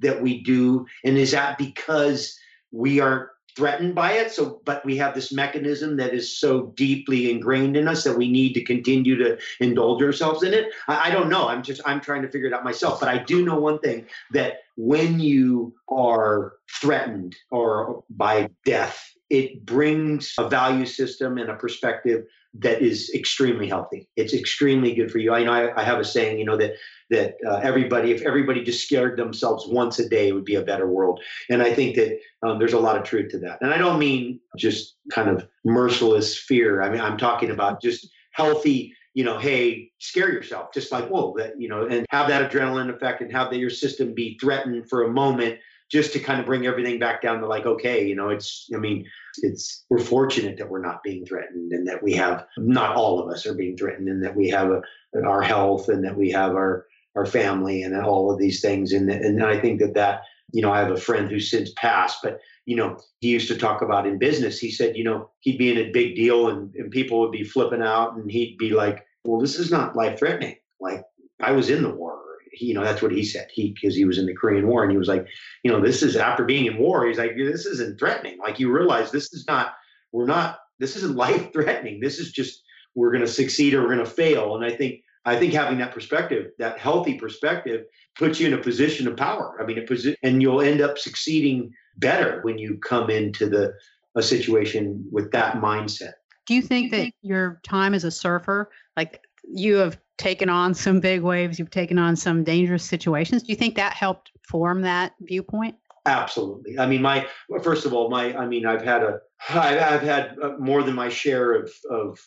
that 0.00 0.20
we 0.20 0.42
do 0.42 0.86
and 1.04 1.16
is 1.16 1.32
that 1.32 1.58
because 1.58 2.38
we 2.70 3.00
aren't 3.00 3.28
threatened 3.56 3.94
by 3.94 4.12
it? 4.12 4.30
So 4.30 4.60
but 4.64 4.84
we 4.84 4.96
have 4.98 5.14
this 5.14 5.32
mechanism 5.32 5.96
that 5.96 6.12
is 6.12 6.38
so 6.38 6.72
deeply 6.76 7.30
ingrained 7.30 7.76
in 7.76 7.88
us 7.88 8.04
that 8.04 8.16
we 8.16 8.30
need 8.30 8.52
to 8.52 8.64
continue 8.64 9.16
to 9.16 9.38
indulge 9.60 10.02
ourselves 10.02 10.42
in 10.42 10.52
it. 10.52 10.66
I, 10.86 11.08
I, 11.08 11.10
don't 11.10 11.30
know. 11.30 11.48
I'm 11.48 11.62
just 11.62 11.80
i'm 11.86 12.00
trying 12.00 12.22
to 12.22 12.28
figure 12.28 12.48
it 12.48 12.52
out 12.52 12.64
myself 12.64 13.00
but 13.00 13.08
i 13.08 13.18
do 13.18 13.44
know 13.44 13.58
one 13.58 13.78
thing 13.78 14.06
that 14.32 14.58
when 14.76 15.18
you 15.18 15.74
are 15.88 16.54
threatened 16.80 17.34
or 17.50 18.04
by 18.10 18.50
death 18.64 19.10
it 19.30 19.64
brings 19.64 20.34
a 20.38 20.48
value 20.48 20.86
system 20.86 21.38
and 21.38 21.50
a 21.50 21.54
perspective 21.56 22.24
that 22.60 22.82
is 22.82 23.10
extremely 23.14 23.68
healthy. 23.68 24.08
It's 24.16 24.34
extremely 24.34 24.94
good 24.94 25.10
for 25.10 25.18
you. 25.18 25.34
I 25.34 25.44
know 25.44 25.52
I, 25.52 25.80
I 25.80 25.84
have 25.84 25.98
a 25.98 26.04
saying, 26.04 26.38
you 26.38 26.44
know, 26.44 26.56
that 26.56 26.74
that 27.10 27.36
uh, 27.46 27.56
everybody, 27.56 28.10
if 28.10 28.22
everybody 28.22 28.64
just 28.64 28.84
scared 28.84 29.16
themselves 29.16 29.66
once 29.68 29.98
a 29.98 30.08
day, 30.08 30.32
would 30.32 30.44
be 30.44 30.56
a 30.56 30.62
better 30.62 30.88
world. 30.88 31.20
And 31.48 31.62
I 31.62 31.72
think 31.72 31.94
that 31.96 32.18
um, 32.42 32.58
there's 32.58 32.72
a 32.72 32.80
lot 32.80 32.96
of 32.96 33.04
truth 33.04 33.30
to 33.30 33.38
that. 33.40 33.58
And 33.60 33.72
I 33.72 33.78
don't 33.78 33.98
mean 33.98 34.40
just 34.56 34.96
kind 35.12 35.28
of 35.28 35.46
merciless 35.64 36.36
fear. 36.36 36.82
I 36.82 36.90
mean, 36.90 37.00
I'm 37.00 37.16
talking 37.16 37.50
about 37.50 37.80
just 37.80 38.08
healthy. 38.32 38.92
You 39.14 39.24
know, 39.24 39.38
hey, 39.38 39.90
scare 39.98 40.30
yourself, 40.30 40.74
just 40.74 40.92
like 40.92 41.08
whoa, 41.08 41.34
that 41.38 41.60
you 41.60 41.68
know, 41.68 41.86
and 41.86 42.04
have 42.10 42.28
that 42.28 42.50
adrenaline 42.50 42.94
effect, 42.94 43.22
and 43.22 43.32
have 43.32 43.50
that 43.50 43.58
your 43.58 43.70
system 43.70 44.14
be 44.14 44.38
threatened 44.40 44.88
for 44.90 45.04
a 45.04 45.10
moment, 45.10 45.58
just 45.90 46.12
to 46.12 46.18
kind 46.18 46.40
of 46.40 46.46
bring 46.46 46.66
everything 46.66 46.98
back 46.98 47.22
down 47.22 47.40
to 47.40 47.46
like, 47.46 47.66
okay, 47.66 48.06
you 48.06 48.14
know, 48.14 48.30
it's. 48.30 48.68
I 48.74 48.78
mean, 48.78 49.06
it's 49.42 49.84
we're 49.90 49.98
fortunate 49.98 50.56
that 50.58 50.68
we're 50.68 50.82
not 50.82 51.02
being 51.02 51.24
threatened 51.24 51.72
and 51.72 51.86
that 51.86 52.02
we 52.02 52.14
have 52.14 52.46
not 52.58 52.96
all 52.96 53.20
of 53.20 53.30
us 53.30 53.46
are 53.46 53.54
being 53.54 53.76
threatened 53.76 54.08
and 54.08 54.22
that 54.22 54.36
we 54.36 54.48
have 54.48 54.70
a, 54.70 54.82
our 55.24 55.42
health 55.42 55.88
and 55.88 56.04
that 56.04 56.16
we 56.16 56.30
have 56.30 56.52
our 56.52 56.86
our 57.14 57.26
family 57.26 57.82
and 57.82 57.96
all 57.96 58.30
of 58.30 58.38
these 58.38 58.60
things 58.60 58.92
and 58.92 59.10
and 59.10 59.42
I 59.42 59.58
think 59.58 59.80
that 59.80 59.94
that 59.94 60.22
you 60.52 60.62
know 60.62 60.72
I 60.72 60.78
have 60.78 60.90
a 60.90 60.96
friend 60.96 61.30
who's 61.30 61.50
since 61.50 61.72
passed 61.76 62.20
but 62.22 62.40
you 62.66 62.76
know 62.76 62.98
he 63.20 63.28
used 63.28 63.48
to 63.48 63.56
talk 63.56 63.82
about 63.82 64.06
in 64.06 64.18
business 64.18 64.58
he 64.58 64.70
said 64.70 64.96
you 64.96 65.04
know 65.04 65.30
he'd 65.40 65.58
be 65.58 65.70
in 65.70 65.78
a 65.78 65.90
big 65.90 66.14
deal 66.14 66.48
and, 66.48 66.74
and 66.74 66.90
people 66.90 67.20
would 67.20 67.32
be 67.32 67.44
flipping 67.44 67.82
out 67.82 68.14
and 68.16 68.30
he'd 68.30 68.58
be 68.58 68.70
like 68.70 69.06
well 69.24 69.40
this 69.40 69.58
is 69.58 69.70
not 69.70 69.96
life 69.96 70.18
threatening 70.18 70.56
like 70.80 71.02
I 71.40 71.52
was 71.52 71.70
in 71.70 71.82
the 71.82 71.94
war 71.94 72.18
he, 72.56 72.66
you 72.66 72.74
know, 72.74 72.84
that's 72.84 73.02
what 73.02 73.12
he 73.12 73.24
said. 73.24 73.48
He 73.52 73.72
because 73.72 73.94
he 73.94 74.04
was 74.04 74.18
in 74.18 74.26
the 74.26 74.34
Korean 74.34 74.66
War, 74.66 74.82
and 74.82 74.92
he 74.92 74.98
was 74.98 75.08
like, 75.08 75.26
you 75.62 75.70
know, 75.70 75.80
this 75.80 76.02
is 76.02 76.16
after 76.16 76.44
being 76.44 76.66
in 76.66 76.78
war. 76.78 77.06
He's 77.06 77.18
like, 77.18 77.36
this 77.36 77.66
isn't 77.66 77.98
threatening. 77.98 78.38
Like 78.38 78.58
you 78.58 78.70
realize 78.70 79.10
this 79.10 79.32
is 79.32 79.46
not. 79.46 79.74
We're 80.12 80.26
not. 80.26 80.58
This 80.78 80.96
isn't 80.96 81.16
life 81.26 81.52
threatening. 81.52 82.00
This 82.00 82.18
is 82.18 82.32
just 82.32 82.62
we're 82.94 83.12
going 83.12 83.24
to 83.24 83.30
succeed 83.30 83.74
or 83.74 83.82
we're 83.82 83.94
going 83.94 84.06
to 84.06 84.10
fail. 84.10 84.56
And 84.56 84.64
I 84.64 84.70
think 84.74 85.00
I 85.24 85.36
think 85.38 85.52
having 85.52 85.78
that 85.78 85.92
perspective, 85.92 86.52
that 86.58 86.78
healthy 86.78 87.18
perspective, 87.18 87.84
puts 88.16 88.40
you 88.40 88.46
in 88.46 88.54
a 88.54 88.58
position 88.58 89.08
of 89.08 89.16
power. 89.16 89.56
I 89.60 89.66
mean, 89.66 89.78
a 89.78 89.82
position, 89.82 90.16
and 90.22 90.40
you'll 90.40 90.62
end 90.62 90.80
up 90.80 90.98
succeeding 90.98 91.72
better 91.98 92.40
when 92.42 92.58
you 92.58 92.78
come 92.78 93.10
into 93.10 93.48
the 93.48 93.74
a 94.16 94.22
situation 94.22 95.06
with 95.12 95.30
that 95.32 95.56
mindset. 95.56 96.12
Do 96.46 96.54
you 96.54 96.62
think 96.62 96.90
that 96.92 97.12
your 97.22 97.60
time 97.64 97.92
as 97.92 98.04
a 98.04 98.10
surfer, 98.10 98.70
like 98.96 99.22
you 99.46 99.76
have 99.76 99.98
taken 100.18 100.48
on 100.48 100.74
some 100.74 101.00
big 101.00 101.22
waves, 101.22 101.58
you've 101.58 101.70
taken 101.70 101.98
on 101.98 102.16
some 102.16 102.44
dangerous 102.44 102.84
situations. 102.84 103.42
Do 103.42 103.52
you 103.52 103.56
think 103.56 103.76
that 103.76 103.92
helped 103.92 104.32
form 104.42 104.82
that 104.82 105.14
viewpoint? 105.20 105.76
Absolutely. 106.06 106.78
I 106.78 106.86
mean, 106.86 107.02
my 107.02 107.26
first 107.62 107.84
of 107.84 107.92
all, 107.92 108.08
my 108.08 108.36
I 108.36 108.46
mean, 108.46 108.64
I've 108.64 108.82
had 108.82 109.02
a 109.02 109.20
I've 109.50 110.02
had 110.02 110.36
uh, 110.42 110.52
more 110.58 110.82
than 110.82 110.94
my 110.94 111.08
share 111.08 111.52
of 111.52 111.70
of 111.90 112.20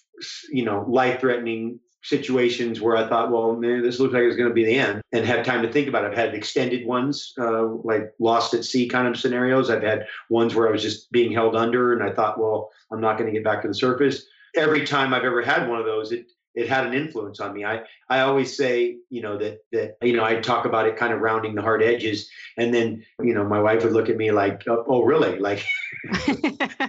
you 0.51 0.65
know 0.65 0.85
life 0.87 1.21
threatening 1.21 1.79
situations 2.01 2.79
where 2.79 2.95
I 2.95 3.07
thought, 3.07 3.31
well, 3.31 3.55
man, 3.55 3.81
this 3.81 3.99
looks 3.99 4.13
like 4.13 4.23
it's 4.23 4.35
going 4.35 4.49
to 4.49 4.53
be 4.53 4.65
the 4.65 4.77
end, 4.77 5.01
and 5.11 5.25
had 5.25 5.45
time 5.45 5.61
to 5.61 5.71
think 5.71 5.87
about 5.87 6.03
it. 6.03 6.07
I've 6.07 6.17
had 6.17 6.33
extended 6.33 6.85
ones, 6.85 7.33
uh, 7.37 7.65
like 7.65 8.13
lost 8.19 8.53
at 8.53 8.65
sea 8.65 8.87
kind 8.87 9.07
of 9.07 9.17
scenarios. 9.17 9.69
I've 9.69 9.83
had 9.83 10.07
ones 10.29 10.55
where 10.55 10.67
I 10.67 10.71
was 10.71 10.81
just 10.81 11.11
being 11.11 11.31
held 11.31 11.55
under, 11.55 11.93
and 11.93 12.03
I 12.03 12.13
thought, 12.13 12.39
well, 12.39 12.71
I'm 12.91 13.01
not 13.01 13.17
going 13.17 13.27
to 13.27 13.33
get 13.33 13.43
back 13.43 13.61
to 13.61 13.67
the 13.67 13.73
surface. 13.73 14.25
Every 14.55 14.85
time 14.85 15.13
I've 15.13 15.25
ever 15.25 15.41
had 15.41 15.69
one 15.69 15.79
of 15.79 15.85
those, 15.85 16.11
it 16.11 16.31
it 16.55 16.67
had 16.67 16.85
an 16.85 16.93
influence 16.93 17.39
on 17.39 17.53
me. 17.53 17.63
I, 17.63 17.81
I 18.09 18.21
always 18.21 18.55
say, 18.55 18.97
you 19.09 19.21
know, 19.21 19.37
that 19.37 19.59
that 19.71 19.97
you 20.01 20.13
know, 20.13 20.23
I 20.23 20.35
talk 20.35 20.65
about 20.65 20.87
it 20.87 20.97
kind 20.97 21.13
of 21.13 21.21
rounding 21.21 21.55
the 21.55 21.61
hard 21.61 21.83
edges, 21.83 22.29
and 22.57 22.73
then 22.73 23.03
you 23.21 23.33
know, 23.33 23.43
my 23.43 23.61
wife 23.61 23.83
would 23.83 23.93
look 23.93 24.09
at 24.09 24.17
me 24.17 24.31
like, 24.31 24.63
oh, 24.67 24.83
oh 24.87 25.03
really? 25.03 25.39
Like, 25.39 25.65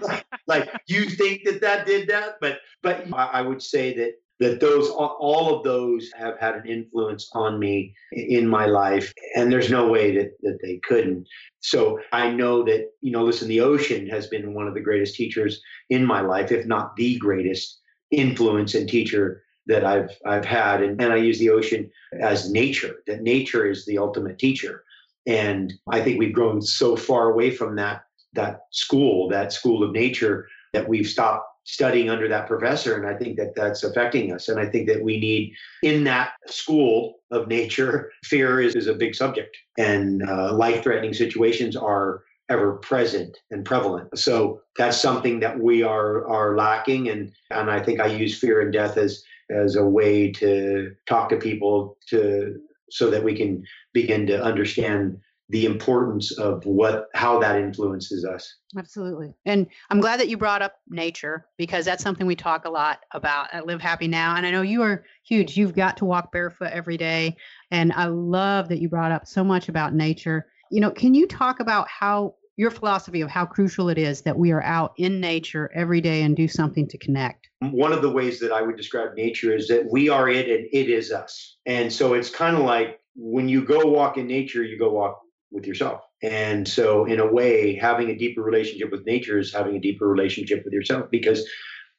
like, 0.01 0.27
like, 0.47 0.71
you 0.87 1.05
think 1.07 1.45
that 1.45 1.61
that 1.61 1.87
did 1.87 2.09
that? 2.09 2.37
But 2.41 2.61
but 2.83 3.07
I, 3.13 3.27
I 3.27 3.43
would 3.43 3.63
say 3.63 3.95
that 3.97 4.15
that 4.41 4.59
those 4.59 4.89
all 4.89 5.55
of 5.55 5.63
those 5.65 6.11
have 6.17 6.39
had 6.41 6.57
an 6.57 6.67
influence 6.67 7.31
on 7.35 7.59
me 7.59 7.95
in 8.13 8.49
my 8.49 8.67
life 8.67 9.13
and 9.37 9.53
there's 9.53 9.71
no 9.71 9.87
way 9.89 10.17
that, 10.17 10.33
that 10.41 10.59
they 10.63 10.81
couldn't 10.83 11.29
so 11.61 12.01
i 12.13 12.31
know 12.31 12.65
that 12.65 12.89
you 13.03 13.13
know 13.13 13.23
listen 13.23 13.49
the 13.49 13.61
ocean 13.61 14.07
has 14.09 14.27
been 14.27 14.55
one 14.55 14.67
of 14.67 14.75
the 14.75 14.81
greatest 14.81 15.15
teachers 15.15 15.61
in 15.91 16.05
my 16.05 16.23
life 16.23 16.51
if 16.51 16.67
not 16.67 16.97
the 16.97 17.19
greatest 17.19 17.81
influence 18.11 18.75
and 18.75 18.89
teacher 18.89 19.45
that 19.71 19.85
I've 19.85 20.11
I've 20.27 20.45
had, 20.45 20.83
and, 20.83 21.01
and 21.01 21.13
I 21.13 21.17
use 21.17 21.39
the 21.39 21.51
ocean 21.51 21.91
as 22.21 22.51
nature. 22.51 22.97
That 23.07 23.23
nature 23.23 23.65
is 23.67 23.87
the 23.87 23.99
ultimate 23.99 24.39
teacher, 24.39 24.85
and 25.27 25.73
I 25.89 26.03
think 26.03 26.19
we've 26.19 26.35
grown 26.35 26.61
so 26.61 26.97
far 26.97 27.31
away 27.31 27.51
from 27.51 27.77
that 27.77 28.03
that 28.35 28.63
school, 28.71 29.29
that 29.29 29.53
school 29.53 29.83
of 29.83 29.93
nature, 29.93 30.49
that 30.73 30.89
we've 30.89 31.07
stopped 31.07 31.47
studying 31.65 32.11
under 32.11 32.27
that 32.29 32.49
professor, 32.49 32.97
and 32.97 33.07
I 33.07 33.17
think 33.17 33.37
that 33.37 33.55
that's 33.55 33.85
affecting 33.85 34.33
us. 34.33 34.49
And 34.49 34.59
I 34.59 34.67
think 34.67 34.89
that 34.89 35.03
we 35.03 35.19
need 35.19 35.55
in 35.83 36.05
that 36.05 36.33
school 36.47 37.21
of 37.31 37.47
nature, 37.47 38.11
fear 38.25 38.61
is, 38.61 38.75
is 38.75 38.89
a 38.89 38.95
big 38.95 39.15
subject, 39.15 39.57
and 39.79 40.29
uh, 40.29 40.53
life-threatening 40.53 41.15
situations 41.15 41.77
are 41.77 42.25
ever 42.49 42.73
present 42.79 43.39
and 43.53 43.65
prevalent. 43.65 44.19
So 44.19 44.61
that's 44.77 45.01
something 45.01 45.39
that 45.41 45.59
we 45.59 45.83
are 45.85 46.29
are 46.29 46.57
lacking 46.57 47.09
and 47.09 47.33
and 47.51 47.71
I 47.71 47.81
think 47.81 48.01
I 48.01 48.07
use 48.07 48.39
fear 48.39 48.61
and 48.61 48.73
death 48.73 48.97
as 48.97 49.23
as 49.51 49.77
a 49.77 49.85
way 49.85 50.31
to 50.33 50.93
talk 51.07 51.29
to 51.31 51.37
people 51.37 51.97
to 52.09 52.57
so 52.91 53.11
that 53.11 53.23
we 53.23 53.37
can 53.37 53.63
begin 53.93 54.27
to 54.27 54.43
understand 54.43 55.19
the 55.51 55.65
importance 55.65 56.31
of 56.39 56.65
what 56.65 57.09
how 57.15 57.39
that 57.41 57.59
influences 57.59 58.25
us. 58.25 58.57
Absolutely. 58.79 59.35
And 59.45 59.67
i'm 59.91 60.01
glad 60.01 60.21
that 60.21 60.29
you 60.29 60.37
brought 60.37 60.63
up 60.63 60.75
nature 60.89 61.47
because 61.59 61.85
that's 61.85 62.05
something 62.05 62.27
we 62.27 62.37
talk 62.37 62.65
a 62.65 62.71
lot 62.71 63.01
about 63.13 63.49
at 63.53 63.67
live 63.67 63.81
happy 63.81 64.07
now. 64.07 64.37
And 64.37 64.47
i 64.47 64.51
know 64.51 64.63
you 64.63 64.83
are 64.83 65.05
huge. 65.25 65.57
You've 65.57 65.75
got 65.75 65.97
to 65.99 66.05
walk 66.05 66.31
barefoot 66.31 66.71
every 66.71 66.97
day. 66.97 67.37
And 67.71 67.93
i 67.93 68.07
love 68.07 68.69
that 68.69 68.81
you 68.81 68.89
brought 68.89 69.13
up 69.13 69.27
so 69.27 69.43
much 69.43 69.69
about 69.69 69.93
nature. 69.93 70.47
You 70.71 70.81
know 70.81 70.91
can 70.91 71.15
you 71.15 71.27
talk 71.27 71.59
about 71.59 71.89
how 71.89 72.37
your 72.61 72.71
philosophy 72.71 73.23
of 73.23 73.31
how 73.31 73.47
crucial 73.47 73.89
it 73.89 73.97
is 73.97 74.21
that 74.21 74.37
we 74.37 74.53
are 74.53 74.63
out 74.63 74.93
in 74.99 75.19
nature 75.19 75.71
every 75.75 75.99
day 75.99 76.21
and 76.21 76.37
do 76.37 76.47
something 76.47 76.87
to 76.87 76.99
connect. 76.99 77.49
One 77.61 77.91
of 77.91 78.03
the 78.03 78.11
ways 78.11 78.39
that 78.41 78.53
I 78.53 78.61
would 78.61 78.77
describe 78.77 79.15
nature 79.15 79.57
is 79.57 79.67
that 79.69 79.91
we 79.91 80.11
are 80.11 80.29
it 80.29 80.47
and 80.51 80.69
it 80.71 80.91
is 80.91 81.11
us. 81.11 81.57
And 81.65 81.91
so 81.91 82.13
it's 82.13 82.29
kind 82.29 82.59
of 82.59 82.65
like 82.65 83.01
when 83.17 83.49
you 83.49 83.65
go 83.65 83.87
walk 83.87 84.19
in 84.19 84.27
nature, 84.27 84.63
you 84.63 84.79
go 84.79 84.93
walk 84.93 85.23
with 85.51 85.67
yourself. 85.67 86.03
And 86.23 86.69
so, 86.69 87.07
in 87.07 87.19
a 87.19 87.33
way, 87.33 87.77
having 87.77 88.11
a 88.11 88.15
deeper 88.15 88.43
relationship 88.43 88.91
with 88.91 89.07
nature 89.07 89.39
is 89.39 89.55
having 89.55 89.77
a 89.77 89.81
deeper 89.81 90.07
relationship 90.07 90.63
with 90.63 90.75
yourself 90.75 91.11
because 91.11 91.49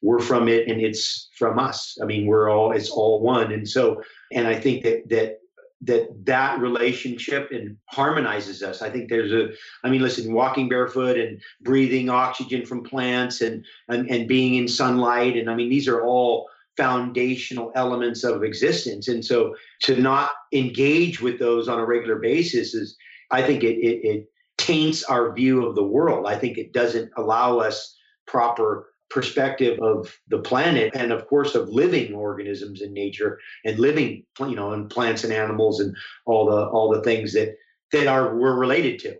we're 0.03 0.20
from 0.20 0.48
it 0.48 0.68
and 0.68 0.80
it's 0.80 1.30
from 1.39 1.58
us. 1.58 1.98
I 2.03 2.06
mean, 2.06 2.27
we're 2.27 2.51
all, 2.51 2.72
it's 2.72 2.91
all 2.91 3.20
one. 3.20 3.51
And 3.51 3.68
so, 3.68 4.03
and 4.32 4.48
I 4.48 4.60
think 4.60 4.84
that, 4.84 5.10
that 5.10 5.39
that 5.83 6.25
that 6.25 6.59
relationship 6.59 7.50
and 7.51 7.75
harmonizes 7.85 8.61
us. 8.61 8.81
I 8.81 8.89
think 8.89 9.09
there's 9.09 9.31
a, 9.31 9.50
I 9.83 9.89
mean, 9.89 10.01
listen, 10.01 10.33
walking 10.33 10.69
barefoot 10.69 11.17
and 11.17 11.41
breathing 11.61 12.09
oxygen 12.09 12.65
from 12.65 12.83
plants 12.83 13.41
and, 13.41 13.65
and, 13.88 14.09
and 14.09 14.27
being 14.27 14.55
in 14.55 14.67
sunlight. 14.67 15.35
And 15.38 15.50
I 15.50 15.55
mean, 15.55 15.69
these 15.69 15.88
are 15.88 16.03
all 16.03 16.47
foundational 16.77 17.71
elements 17.75 18.23
of 18.23 18.43
existence. 18.43 19.07
And 19.07 19.25
so 19.25 19.55
to 19.81 19.97
not 19.97 20.31
engage 20.53 21.21
with 21.21 21.39
those 21.39 21.67
on 21.67 21.79
a 21.79 21.85
regular 21.85 22.17
basis 22.19 22.73
is, 22.73 22.95
I 23.31 23.41
think 23.41 23.63
it, 23.63 23.77
it, 23.77 24.05
it 24.05 24.31
taints 24.57 25.03
our 25.03 25.33
view 25.33 25.65
of 25.65 25.75
the 25.75 25.83
world. 25.83 26.27
I 26.27 26.38
think 26.38 26.57
it 26.57 26.73
doesn't 26.73 27.11
allow 27.17 27.57
us 27.57 27.97
proper 28.27 28.90
perspective 29.12 29.80
of 29.80 30.18
the 30.30 30.39
planet 30.39 30.91
and 30.96 31.12
of 31.12 31.27
course 31.27 31.56
of 31.56 31.70
living 31.70 32.13
organisms 32.13 32.82
in 32.82 32.94
nature 32.94 33.39
and 33.65 33.77
living 33.77 34.24
you 34.39 34.56
know 34.56 34.74
and 34.74 34.89
plants 34.89 35.24
and 35.24 35.34
animals 35.34 35.80
and 35.80 35.96
all 36.25 36.46
the 36.46 36.65
all 36.68 36.91
the 36.94 37.01
things 37.01 37.34
that 37.34 37.56
that 37.91 38.08
are 38.08 38.36
we're 38.36 38.58
related 38.58 39.00
to. 39.00 39.15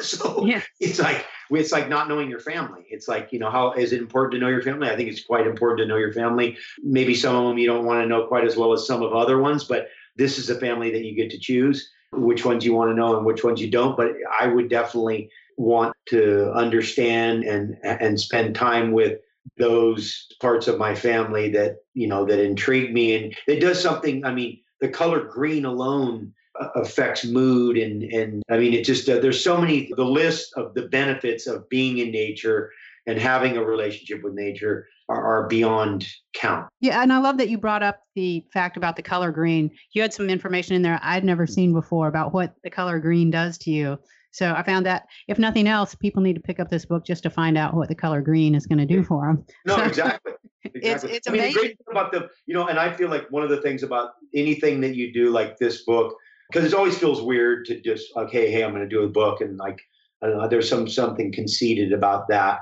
So 0.02 0.46
it's 0.78 0.98
like 0.98 1.26
it's 1.50 1.72
like 1.72 1.88
not 1.88 2.08
knowing 2.08 2.30
your 2.30 2.40
family. 2.40 2.86
It's 2.90 3.08
like 3.08 3.28
you 3.32 3.38
know 3.38 3.50
how 3.50 3.72
is 3.72 3.92
it 3.92 4.00
important 4.00 4.34
to 4.34 4.38
know 4.38 4.50
your 4.50 4.62
family? 4.62 4.88
I 4.88 4.96
think 4.96 5.08
it's 5.08 5.24
quite 5.24 5.46
important 5.46 5.78
to 5.80 5.86
know 5.86 5.96
your 5.96 6.12
family. 6.12 6.56
Maybe 6.82 7.14
some 7.14 7.34
of 7.34 7.48
them 7.48 7.58
you 7.58 7.66
don't 7.66 7.84
want 7.84 8.02
to 8.02 8.06
know 8.06 8.26
quite 8.26 8.44
as 8.44 8.56
well 8.56 8.72
as 8.72 8.86
some 8.86 9.02
of 9.02 9.12
other 9.12 9.38
ones 9.38 9.64
but 9.64 9.88
this 10.16 10.38
is 10.38 10.50
a 10.50 10.58
family 10.58 10.90
that 10.90 11.04
you 11.04 11.14
get 11.14 11.30
to 11.30 11.38
choose 11.38 11.90
which 12.12 12.44
ones 12.44 12.64
you 12.64 12.74
want 12.74 12.90
to 12.90 12.94
know 12.94 13.16
and 13.16 13.24
which 13.24 13.44
ones 13.44 13.60
you 13.60 13.70
don't. 13.70 13.96
But 13.96 14.12
i 14.40 14.46
would 14.46 14.68
definitely 14.68 15.30
want 15.56 15.94
to 16.06 16.50
understand 16.52 17.44
and 17.44 17.76
and 17.82 18.18
spend 18.18 18.54
time 18.54 18.92
with 18.92 19.18
those 19.58 20.26
parts 20.40 20.68
of 20.68 20.78
my 20.78 20.94
family 20.94 21.50
that 21.50 21.76
you 21.94 22.06
know 22.06 22.24
that 22.24 22.40
intrigue 22.40 22.92
me 22.92 23.16
and 23.16 23.34
it 23.46 23.60
does 23.60 23.80
something 23.80 24.24
i 24.24 24.32
mean 24.32 24.60
the 24.80 24.88
color 24.88 25.24
green 25.24 25.64
alone 25.64 26.32
affects 26.74 27.24
mood 27.24 27.76
and 27.76 28.02
and 28.02 28.42
i 28.50 28.58
mean 28.58 28.72
it 28.72 28.84
just 28.84 29.08
uh, 29.08 29.18
there's 29.18 29.42
so 29.42 29.56
many 29.56 29.90
the 29.96 30.04
list 30.04 30.52
of 30.56 30.74
the 30.74 30.88
benefits 30.88 31.46
of 31.46 31.68
being 31.68 31.98
in 31.98 32.10
nature 32.10 32.70
and 33.06 33.18
having 33.18 33.56
a 33.56 33.64
relationship 33.64 34.22
with 34.22 34.34
nature 34.34 34.86
are, 35.08 35.24
are 35.24 35.48
beyond 35.48 36.06
count. 36.34 36.68
Yeah 36.80 37.02
and 37.02 37.12
i 37.12 37.18
love 37.18 37.38
that 37.38 37.48
you 37.48 37.58
brought 37.58 37.82
up 37.82 38.02
the 38.14 38.44
fact 38.52 38.76
about 38.76 38.96
the 38.96 39.02
color 39.02 39.32
green. 39.32 39.70
You 39.92 40.02
had 40.02 40.12
some 40.12 40.28
information 40.28 40.74
in 40.74 40.82
there 40.82 41.00
i'd 41.02 41.24
never 41.24 41.46
seen 41.46 41.72
before 41.72 42.08
about 42.08 42.32
what 42.32 42.54
the 42.62 42.70
color 42.70 42.98
green 42.98 43.30
does 43.30 43.56
to 43.58 43.70
you 43.70 43.98
so 44.32 44.54
I 44.54 44.62
found 44.62 44.86
that 44.86 45.06
if 45.28 45.38
nothing 45.38 45.66
else, 45.66 45.94
people 45.94 46.22
need 46.22 46.34
to 46.34 46.40
pick 46.40 46.60
up 46.60 46.70
this 46.70 46.84
book 46.84 47.04
just 47.04 47.22
to 47.24 47.30
find 47.30 47.58
out 47.58 47.74
what 47.74 47.88
the 47.88 47.94
color 47.94 48.20
green 48.20 48.54
is 48.54 48.66
going 48.66 48.78
to 48.78 48.86
do 48.86 49.02
for 49.02 49.26
them. 49.26 49.44
No, 49.66 49.76
so, 49.76 49.82
exactly. 49.84 50.32
exactly. 50.64 50.80
It's, 50.90 51.04
it's 51.04 51.28
I 51.28 51.32
mean, 51.32 51.40
amazing. 51.40 51.54
the 51.54 51.60
great 51.60 51.78
thing 51.78 51.86
about 51.90 52.12
the, 52.12 52.28
you 52.46 52.54
know, 52.54 52.68
and 52.68 52.78
I 52.78 52.92
feel 52.94 53.08
like 53.08 53.30
one 53.30 53.42
of 53.42 53.50
the 53.50 53.60
things 53.60 53.82
about 53.82 54.10
anything 54.34 54.80
that 54.82 54.94
you 54.94 55.12
do 55.12 55.30
like 55.30 55.58
this 55.58 55.84
book, 55.84 56.16
because 56.50 56.70
it 56.70 56.76
always 56.76 56.96
feels 56.96 57.22
weird 57.22 57.64
to 57.66 57.80
just, 57.80 58.08
okay, 58.16 58.50
hey, 58.50 58.62
I'm 58.62 58.70
going 58.70 58.82
to 58.82 58.88
do 58.88 59.02
a 59.02 59.08
book. 59.08 59.40
And 59.40 59.56
like, 59.56 59.80
I 60.22 60.28
don't 60.28 60.38
know, 60.38 60.48
there's 60.48 60.68
some 60.68 60.88
something 60.88 61.32
conceited 61.32 61.92
about 61.92 62.28
that, 62.28 62.60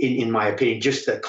in, 0.00 0.16
in 0.16 0.30
my 0.30 0.48
opinion, 0.48 0.80
just 0.80 1.06
the 1.06 1.20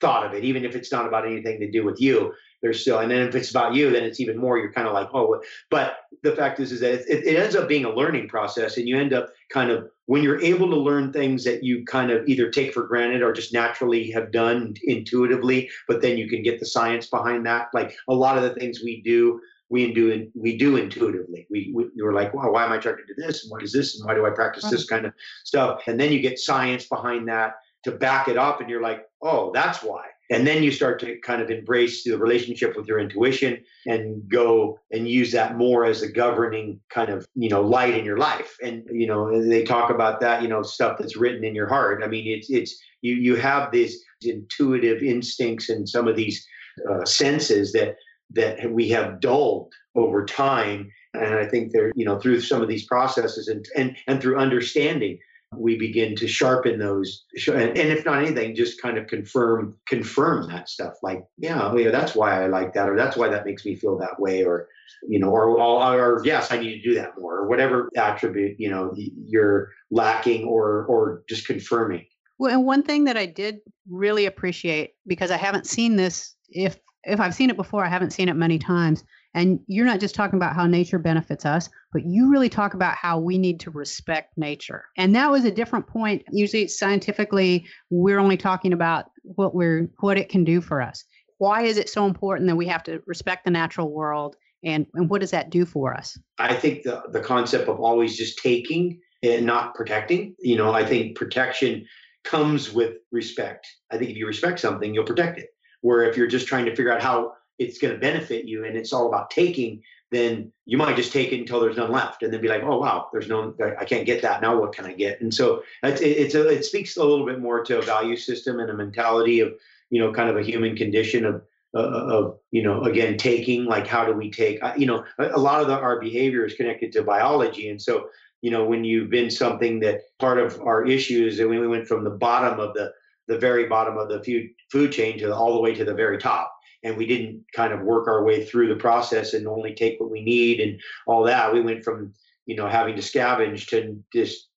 thought 0.00 0.26
of 0.26 0.34
it, 0.34 0.44
even 0.44 0.64
if 0.64 0.74
it's 0.74 0.92
not 0.92 1.06
about 1.06 1.26
anything 1.26 1.60
to 1.60 1.70
do 1.70 1.84
with 1.84 2.00
you 2.00 2.32
there's 2.62 2.80
still 2.80 2.98
and 2.98 3.10
then 3.10 3.28
if 3.28 3.34
it's 3.34 3.50
about 3.50 3.74
you 3.74 3.90
then 3.90 4.04
it's 4.04 4.20
even 4.20 4.36
more 4.36 4.58
you're 4.58 4.72
kind 4.72 4.86
of 4.86 4.94
like 4.94 5.08
oh 5.14 5.40
but 5.70 5.98
the 6.22 6.32
fact 6.32 6.60
is 6.60 6.72
is 6.72 6.80
that 6.80 6.92
it, 6.92 7.26
it, 7.26 7.36
ends 7.36 7.56
up 7.56 7.68
being 7.68 7.84
a 7.84 7.94
learning 7.94 8.28
process 8.28 8.76
and 8.76 8.88
you 8.88 8.98
end 8.98 9.12
up 9.12 9.28
kind 9.50 9.70
of 9.70 9.88
when 10.06 10.22
you're 10.22 10.40
able 10.40 10.68
to 10.68 10.76
learn 10.76 11.12
things 11.12 11.44
that 11.44 11.62
you 11.62 11.84
kind 11.84 12.10
of 12.10 12.26
either 12.26 12.50
take 12.50 12.72
for 12.72 12.84
granted 12.84 13.22
or 13.22 13.32
just 13.32 13.52
naturally 13.52 14.10
have 14.10 14.32
done 14.32 14.74
intuitively 14.84 15.68
but 15.88 16.02
then 16.02 16.18
you 16.18 16.28
can 16.28 16.42
get 16.42 16.58
the 16.60 16.66
science 16.66 17.06
behind 17.06 17.46
that 17.46 17.68
like 17.72 17.94
a 18.08 18.14
lot 18.14 18.36
of 18.36 18.42
the 18.42 18.54
things 18.54 18.80
we 18.82 19.02
do 19.02 19.40
we 19.70 19.94
do 19.94 20.28
we 20.34 20.58
do 20.58 20.76
intuitively. 20.76 21.46
We, 21.48 21.72
we 21.72 22.02
are 22.02 22.12
like, 22.12 22.34
wow, 22.34 22.50
why 22.50 22.64
am 22.64 22.72
I 22.72 22.78
trying 22.78 22.96
to 22.96 23.06
do 23.06 23.14
this? 23.16 23.44
And 23.44 23.52
what 23.52 23.62
is 23.62 23.72
this? 23.72 23.96
And 23.96 24.04
why 24.04 24.14
do 24.14 24.26
I 24.26 24.30
practice 24.30 24.68
this 24.68 24.84
kind 24.84 25.06
of 25.06 25.12
stuff? 25.44 25.82
And 25.86 25.98
then 25.98 26.12
you 26.12 26.20
get 26.20 26.40
science 26.40 26.86
behind 26.86 27.28
that 27.28 27.54
to 27.84 27.92
back 27.92 28.28
it 28.28 28.36
up, 28.36 28.60
and 28.60 28.68
you're 28.68 28.82
like, 28.82 29.06
oh, 29.22 29.52
that's 29.54 29.82
why 29.82 30.04
and 30.30 30.46
then 30.46 30.62
you 30.62 30.70
start 30.70 31.00
to 31.00 31.18
kind 31.18 31.42
of 31.42 31.50
embrace 31.50 32.04
the 32.04 32.16
relationship 32.16 32.76
with 32.76 32.86
your 32.86 33.00
intuition 33.00 33.62
and 33.86 34.28
go 34.28 34.78
and 34.92 35.08
use 35.08 35.32
that 35.32 35.56
more 35.56 35.84
as 35.84 36.02
a 36.02 36.10
governing 36.10 36.80
kind 36.88 37.10
of 37.10 37.26
you 37.34 37.48
know 37.48 37.60
light 37.60 37.94
in 37.94 38.04
your 38.04 38.16
life. 38.16 38.56
And 38.62 38.84
you 38.90 39.06
know 39.06 39.42
they 39.42 39.64
talk 39.64 39.90
about 39.90 40.20
that 40.20 40.42
you 40.42 40.48
know 40.48 40.62
stuff 40.62 40.98
that's 40.98 41.16
written 41.16 41.44
in 41.44 41.54
your 41.54 41.68
heart. 41.68 42.02
I 42.04 42.06
mean 42.06 42.26
it's 42.26 42.48
it's 42.48 42.80
you 43.02 43.14
you 43.16 43.36
have 43.36 43.72
these 43.72 44.02
intuitive 44.22 45.02
instincts 45.02 45.68
and 45.68 45.88
some 45.88 46.06
of 46.06 46.16
these 46.16 46.46
uh, 46.88 47.04
senses 47.04 47.72
that 47.72 47.96
that 48.32 48.70
we 48.70 48.88
have 48.90 49.20
dulled 49.20 49.72
over 49.96 50.24
time. 50.24 50.90
And 51.12 51.34
i 51.34 51.44
think 51.44 51.72
they're 51.72 51.90
you 51.96 52.04
know 52.04 52.20
through 52.20 52.40
some 52.40 52.62
of 52.62 52.68
these 52.68 52.86
processes 52.86 53.48
and 53.48 53.66
and 53.76 53.96
and 54.06 54.22
through 54.22 54.38
understanding 54.38 55.18
we 55.56 55.76
begin 55.76 56.14
to 56.16 56.28
sharpen 56.28 56.78
those. 56.78 57.24
And 57.48 57.76
if 57.76 58.04
not 58.04 58.22
anything 58.22 58.54
just 58.54 58.80
kind 58.80 58.96
of 58.96 59.06
confirm 59.08 59.76
confirm 59.86 60.48
that 60.48 60.68
stuff. 60.68 60.94
Like 61.02 61.24
yeah, 61.38 61.70
oh, 61.70 61.76
you 61.76 61.86
know, 61.86 61.90
that's 61.90 62.14
why 62.14 62.42
i 62.42 62.46
like 62.46 62.72
that 62.74 62.88
or 62.88 62.96
that's 62.96 63.16
why 63.16 63.28
that 63.28 63.44
makes 63.44 63.64
me 63.64 63.74
feel 63.74 63.98
that 63.98 64.20
way 64.20 64.44
or 64.44 64.68
you 65.08 65.18
know 65.18 65.30
or, 65.30 65.48
or, 65.58 65.98
or 65.98 66.22
yes 66.24 66.52
i 66.52 66.58
need 66.58 66.80
to 66.80 66.88
do 66.88 66.94
that 66.94 67.18
more 67.18 67.38
or 67.38 67.48
whatever 67.48 67.88
attribute 67.96 68.54
you 68.58 68.68
know 68.70 68.94
you're 68.96 69.70
lacking 69.90 70.44
or 70.44 70.84
or 70.86 71.22
just 71.28 71.46
confirming. 71.46 72.04
Well 72.38 72.52
and 72.52 72.64
one 72.64 72.82
thing 72.82 73.04
that 73.04 73.16
i 73.16 73.26
did 73.26 73.58
really 73.88 74.26
appreciate 74.26 74.92
because 75.06 75.30
i 75.30 75.36
haven't 75.36 75.66
seen 75.66 75.96
this 75.96 76.36
if 76.50 76.78
if 77.04 77.18
i've 77.18 77.34
seen 77.34 77.50
it 77.50 77.56
before 77.56 77.84
i 77.84 77.88
haven't 77.88 78.12
seen 78.12 78.28
it 78.28 78.36
many 78.36 78.58
times 78.58 79.04
and 79.34 79.60
you're 79.66 79.86
not 79.86 80.00
just 80.00 80.14
talking 80.14 80.36
about 80.36 80.54
how 80.54 80.66
nature 80.66 80.98
benefits 80.98 81.46
us, 81.46 81.68
but 81.92 82.04
you 82.04 82.30
really 82.30 82.48
talk 82.48 82.74
about 82.74 82.96
how 82.96 83.18
we 83.18 83.38
need 83.38 83.60
to 83.60 83.70
respect 83.70 84.36
nature. 84.36 84.84
And 84.96 85.14
that 85.14 85.30
was 85.30 85.44
a 85.44 85.50
different 85.50 85.86
point. 85.86 86.22
Usually 86.32 86.66
scientifically, 86.66 87.66
we're 87.90 88.18
only 88.18 88.36
talking 88.36 88.72
about 88.72 89.06
what 89.22 89.54
we're 89.54 89.88
what 90.00 90.18
it 90.18 90.28
can 90.28 90.44
do 90.44 90.60
for 90.60 90.82
us. 90.82 91.04
Why 91.38 91.62
is 91.62 91.78
it 91.78 91.88
so 91.88 92.06
important 92.06 92.48
that 92.48 92.56
we 92.56 92.66
have 92.66 92.82
to 92.84 93.00
respect 93.06 93.44
the 93.44 93.50
natural 93.50 93.92
world 93.92 94.36
and, 94.64 94.86
and 94.94 95.08
what 95.08 95.20
does 95.20 95.30
that 95.30 95.50
do 95.50 95.64
for 95.64 95.94
us? 95.94 96.18
I 96.38 96.54
think 96.54 96.82
the, 96.82 97.02
the 97.12 97.20
concept 97.20 97.68
of 97.68 97.80
always 97.80 98.16
just 98.16 98.38
taking 98.38 99.00
and 99.22 99.46
not 99.46 99.74
protecting, 99.74 100.34
you 100.40 100.56
know, 100.56 100.72
I 100.72 100.84
think 100.84 101.16
protection 101.16 101.86
comes 102.24 102.72
with 102.72 102.96
respect. 103.10 103.66
I 103.90 103.96
think 103.96 104.10
if 104.10 104.16
you 104.16 104.26
respect 104.26 104.60
something, 104.60 104.92
you'll 104.92 105.04
protect 105.04 105.38
it. 105.38 105.48
Where 105.80 106.04
if 106.04 106.16
you're 106.16 106.26
just 106.26 106.46
trying 106.46 106.66
to 106.66 106.76
figure 106.76 106.92
out 106.92 107.02
how 107.02 107.32
it's 107.60 107.78
going 107.78 107.92
to 107.92 108.00
benefit 108.00 108.46
you 108.46 108.64
and 108.64 108.76
it's 108.76 108.92
all 108.92 109.06
about 109.06 109.30
taking, 109.30 109.82
then 110.10 110.50
you 110.64 110.78
might 110.78 110.96
just 110.96 111.12
take 111.12 111.30
it 111.30 111.38
until 111.38 111.60
there's 111.60 111.76
none 111.76 111.92
left 111.92 112.22
and 112.22 112.32
then 112.32 112.40
be 112.40 112.48
like, 112.48 112.62
oh, 112.64 112.78
wow, 112.78 113.08
there's 113.12 113.28
no, 113.28 113.54
I 113.78 113.84
can't 113.84 114.06
get 114.06 114.22
that. 114.22 114.40
Now 114.40 114.58
what 114.58 114.72
can 114.72 114.86
I 114.86 114.94
get? 114.94 115.20
And 115.20 115.32
so 115.32 115.62
it's, 115.82 116.00
it's 116.00 116.34
a, 116.34 116.48
it 116.48 116.64
speaks 116.64 116.96
a 116.96 117.04
little 117.04 117.26
bit 117.26 117.38
more 117.38 117.62
to 117.62 117.78
a 117.78 117.82
value 117.82 118.16
system 118.16 118.58
and 118.58 118.70
a 118.70 118.74
mentality 118.74 119.40
of, 119.40 119.52
you 119.90 120.00
know, 120.00 120.10
kind 120.10 120.30
of 120.30 120.38
a 120.38 120.42
human 120.42 120.74
condition 120.74 121.26
of, 121.26 121.42
uh, 121.72 121.78
of 121.82 122.38
you 122.50 122.64
know 122.64 122.82
again 122.82 123.16
taking 123.16 123.64
like 123.64 123.86
how 123.86 124.04
do 124.04 124.12
we 124.12 124.28
take 124.28 124.58
you 124.76 124.86
know 124.86 125.04
a, 125.20 125.38
lot 125.38 125.60
of 125.60 125.68
the, 125.68 125.72
our 125.72 126.00
behavior 126.00 126.44
is 126.44 126.54
connected 126.54 126.90
to 126.90 127.00
biology 127.00 127.68
and 127.68 127.80
so 127.80 128.08
you 128.42 128.50
know 128.50 128.64
when 128.64 128.82
you've 128.82 129.08
been 129.08 129.30
something 129.30 129.78
that 129.78 130.00
part 130.18 130.40
of 130.40 130.60
our 130.62 130.84
issues 130.84 131.38
and 131.38 131.48
we 131.48 131.64
went 131.64 131.86
from 131.86 132.02
the 132.02 132.10
bottom 132.10 132.58
of 132.58 132.74
the 132.74 132.92
the 133.28 133.38
very 133.38 133.68
bottom 133.68 133.96
of 133.96 134.08
the 134.08 134.20
food 134.24 134.50
food 134.72 134.90
chain 134.90 135.16
to 135.16 135.28
the, 135.28 135.32
all 135.32 135.54
the 135.54 135.60
way 135.60 135.72
to 135.72 135.84
the 135.84 135.94
very 135.94 136.18
top 136.18 136.52
and 136.82 136.96
we 136.96 137.06
didn't 137.06 137.44
kind 137.54 137.72
of 137.72 137.80
work 137.80 138.08
our 138.08 138.24
way 138.24 138.44
through 138.44 138.68
the 138.68 138.80
process 138.80 139.34
and 139.34 139.46
only 139.46 139.74
take 139.74 140.00
what 140.00 140.10
we 140.10 140.22
need 140.22 140.60
and 140.60 140.80
all 141.06 141.22
that. 141.24 141.52
We 141.52 141.60
went 141.60 141.84
from 141.84 142.12
you 142.46 142.56
know 142.56 142.68
having 142.68 142.96
to 142.96 143.02
scavenge 143.02 143.66
to 143.68 144.02
just 144.12 144.48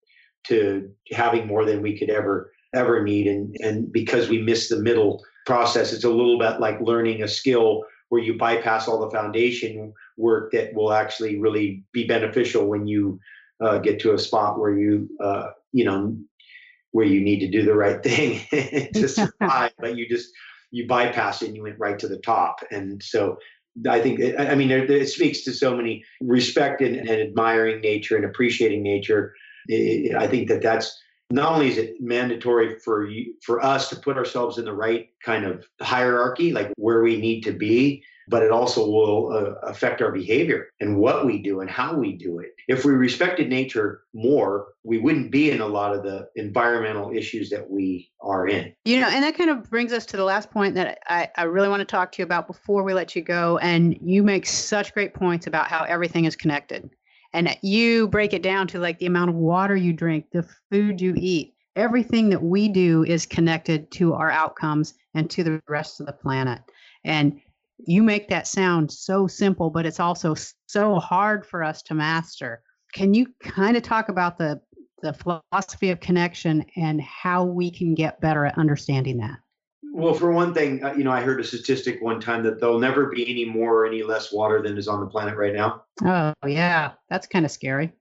to 0.47 0.89
having 1.11 1.47
more 1.47 1.65
than 1.65 1.81
we 1.81 1.97
could 1.97 2.09
ever 2.09 2.51
ever 2.73 3.03
need. 3.03 3.27
And 3.27 3.55
and 3.61 3.91
because 3.91 4.29
we 4.29 4.41
missed 4.41 4.69
the 4.69 4.79
middle 4.79 5.23
process 5.45 5.91
it's 5.91 6.05
a 6.05 6.09
little 6.09 6.39
bit 6.39 6.59
like 6.59 6.79
learning 6.79 7.21
a 7.21 7.27
skill 7.27 7.83
where 8.09 8.21
you 8.21 8.37
bypass 8.37 8.87
all 8.87 8.99
the 8.99 9.09
foundation 9.09 9.93
work 10.17 10.51
that 10.51 10.73
will 10.73 10.93
actually 10.93 11.39
really 11.39 11.83
be 11.91 12.05
beneficial 12.05 12.67
when 12.67 12.87
you 12.87 13.19
uh, 13.61 13.77
get 13.79 13.99
to 13.99 14.13
a 14.13 14.19
spot 14.19 14.59
where 14.59 14.77
you 14.77 15.09
uh, 15.19 15.47
you 15.71 15.83
know 15.83 16.15
where 16.91 17.05
you 17.05 17.21
need 17.21 17.39
to 17.39 17.49
do 17.49 17.63
the 17.63 17.73
right 17.73 18.03
thing 18.03 18.39
to 18.93 19.07
survive. 19.07 19.71
But 19.79 19.97
you 19.97 20.07
just 20.07 20.29
you 20.73 20.87
bypass 20.87 21.41
it 21.41 21.47
and 21.47 21.55
you 21.55 21.63
went 21.63 21.79
right 21.79 21.99
to 21.99 22.07
the 22.07 22.17
top 22.17 22.59
and 22.71 23.01
so 23.01 23.37
I 23.89 24.01
think, 24.01 24.21
I 24.37 24.53
mean, 24.53 24.69
it, 24.69 24.89
it 24.89 25.09
speaks 25.09 25.41
to 25.45 25.53
so 25.53 25.75
many 25.75 26.03
respect 26.21 26.81
and, 26.81 26.95
and 26.95 27.09
admiring 27.09 27.81
nature 27.81 28.15
and 28.15 28.25
appreciating 28.25 28.83
nature. 28.83 29.33
It, 29.67 30.15
I 30.15 30.27
think 30.27 30.47
that 30.49 30.61
that's 30.61 30.95
not 31.31 31.53
only 31.53 31.69
is 31.69 31.77
it 31.77 31.95
mandatory 31.99 32.77
for 32.79 33.09
you, 33.09 33.33
for 33.41 33.63
us 33.65 33.89
to 33.89 33.95
put 33.95 34.17
ourselves 34.17 34.59
in 34.59 34.65
the 34.65 34.73
right 34.73 35.09
kind 35.25 35.45
of 35.45 35.65
hierarchy, 35.81 36.51
like 36.51 36.71
where 36.77 37.01
we 37.01 37.19
need 37.19 37.41
to 37.45 37.51
be, 37.51 38.03
but 38.27 38.43
it 38.43 38.51
also 38.51 38.85
will 38.85 39.31
uh, 39.31 39.67
affect 39.67 40.01
our 40.01 40.11
behavior 40.11 40.67
and 40.79 40.97
what 40.97 41.25
we 41.25 41.41
do 41.41 41.61
and 41.61 41.69
how 41.69 41.95
we 41.95 42.13
do 42.13 42.39
it. 42.39 42.55
If 42.67 42.85
we 42.85 42.93
respected 42.93 43.49
nature 43.49 44.03
more, 44.13 44.67
we 44.83 44.97
wouldn't 44.97 45.31
be 45.31 45.51
in 45.51 45.61
a 45.61 45.67
lot 45.67 45.95
of 45.95 46.03
the 46.03 46.29
environmental 46.35 47.11
issues 47.11 47.49
that 47.49 47.69
we 47.69 48.11
are 48.21 48.47
in. 48.47 48.73
You 48.85 48.99
know, 49.01 49.07
and 49.07 49.23
that 49.23 49.37
kind 49.37 49.49
of 49.49 49.69
brings 49.69 49.91
us 49.91 50.05
to 50.07 50.17
the 50.17 50.23
last 50.23 50.51
point 50.51 50.75
that 50.75 50.99
I, 51.07 51.29
I 51.35 51.43
really 51.43 51.69
want 51.69 51.81
to 51.81 51.85
talk 51.85 52.11
to 52.13 52.21
you 52.21 52.25
about 52.25 52.47
before 52.47 52.83
we 52.83 52.93
let 52.93 53.15
you 53.15 53.21
go. 53.21 53.57
And 53.57 53.97
you 54.01 54.23
make 54.23 54.45
such 54.45 54.93
great 54.93 55.13
points 55.13 55.47
about 55.47 55.67
how 55.67 55.83
everything 55.83 56.25
is 56.25 56.35
connected. 56.35 56.89
And 57.33 57.57
you 57.61 58.07
break 58.07 58.33
it 58.33 58.43
down 58.43 58.67
to 58.67 58.79
like 58.79 58.99
the 58.99 59.07
amount 59.07 59.31
of 59.31 59.35
water 59.35 59.75
you 59.75 59.91
drink, 59.91 60.27
the 60.31 60.47
food 60.71 61.01
you 61.01 61.15
eat. 61.17 61.55
Everything 61.75 62.29
that 62.29 62.43
we 62.43 62.69
do 62.69 63.03
is 63.03 63.25
connected 63.25 63.89
to 63.91 64.13
our 64.13 64.29
outcomes 64.29 64.93
and 65.15 65.29
to 65.31 65.43
the 65.43 65.59
rest 65.67 65.99
of 65.99 66.05
the 66.05 66.13
planet. 66.13 66.61
And 67.03 67.41
you 67.77 68.03
make 68.03 68.29
that 68.29 68.47
sound 68.47 68.91
so 68.91 69.27
simple, 69.27 69.69
but 69.69 69.85
it's 69.85 69.99
also 69.99 70.35
so 70.67 70.95
hard 70.95 71.45
for 71.45 71.63
us 71.63 71.81
to 71.83 71.93
master. 71.93 72.61
Can 72.93 73.13
you 73.13 73.27
kind 73.43 73.75
of 73.77 73.83
talk 73.83 74.09
about 74.09 74.37
the 74.37 74.61
the 75.01 75.13
philosophy 75.13 75.89
of 75.89 75.99
connection 75.99 76.65
and 76.77 77.01
how 77.01 77.43
we 77.43 77.69
can 77.69 77.93
get 77.93 78.21
better 78.21 78.45
at 78.45 78.57
understanding 78.57 79.17
that? 79.17 79.37
Well, 79.93 80.13
for 80.13 80.31
one 80.31 80.53
thing, 80.53 80.83
uh, 80.83 80.93
you 80.93 81.03
know, 81.03 81.11
I 81.11 81.21
heard 81.21 81.39
a 81.41 81.43
statistic 81.43 82.01
one 82.01 82.19
time 82.21 82.41
that 82.43 82.59
there'll 82.59 82.79
never 82.79 83.07
be 83.07 83.29
any 83.29 83.45
more 83.45 83.81
or 83.81 83.85
any 83.85 84.01
less 84.01 84.31
water 84.31 84.61
than 84.61 84.77
is 84.77 84.87
on 84.87 85.01
the 85.01 85.05
planet 85.05 85.35
right 85.35 85.53
now. 85.53 85.83
Oh, 86.03 86.33
yeah, 86.47 86.93
that's 87.09 87.27
kind 87.27 87.45
of 87.45 87.51
scary. 87.51 87.91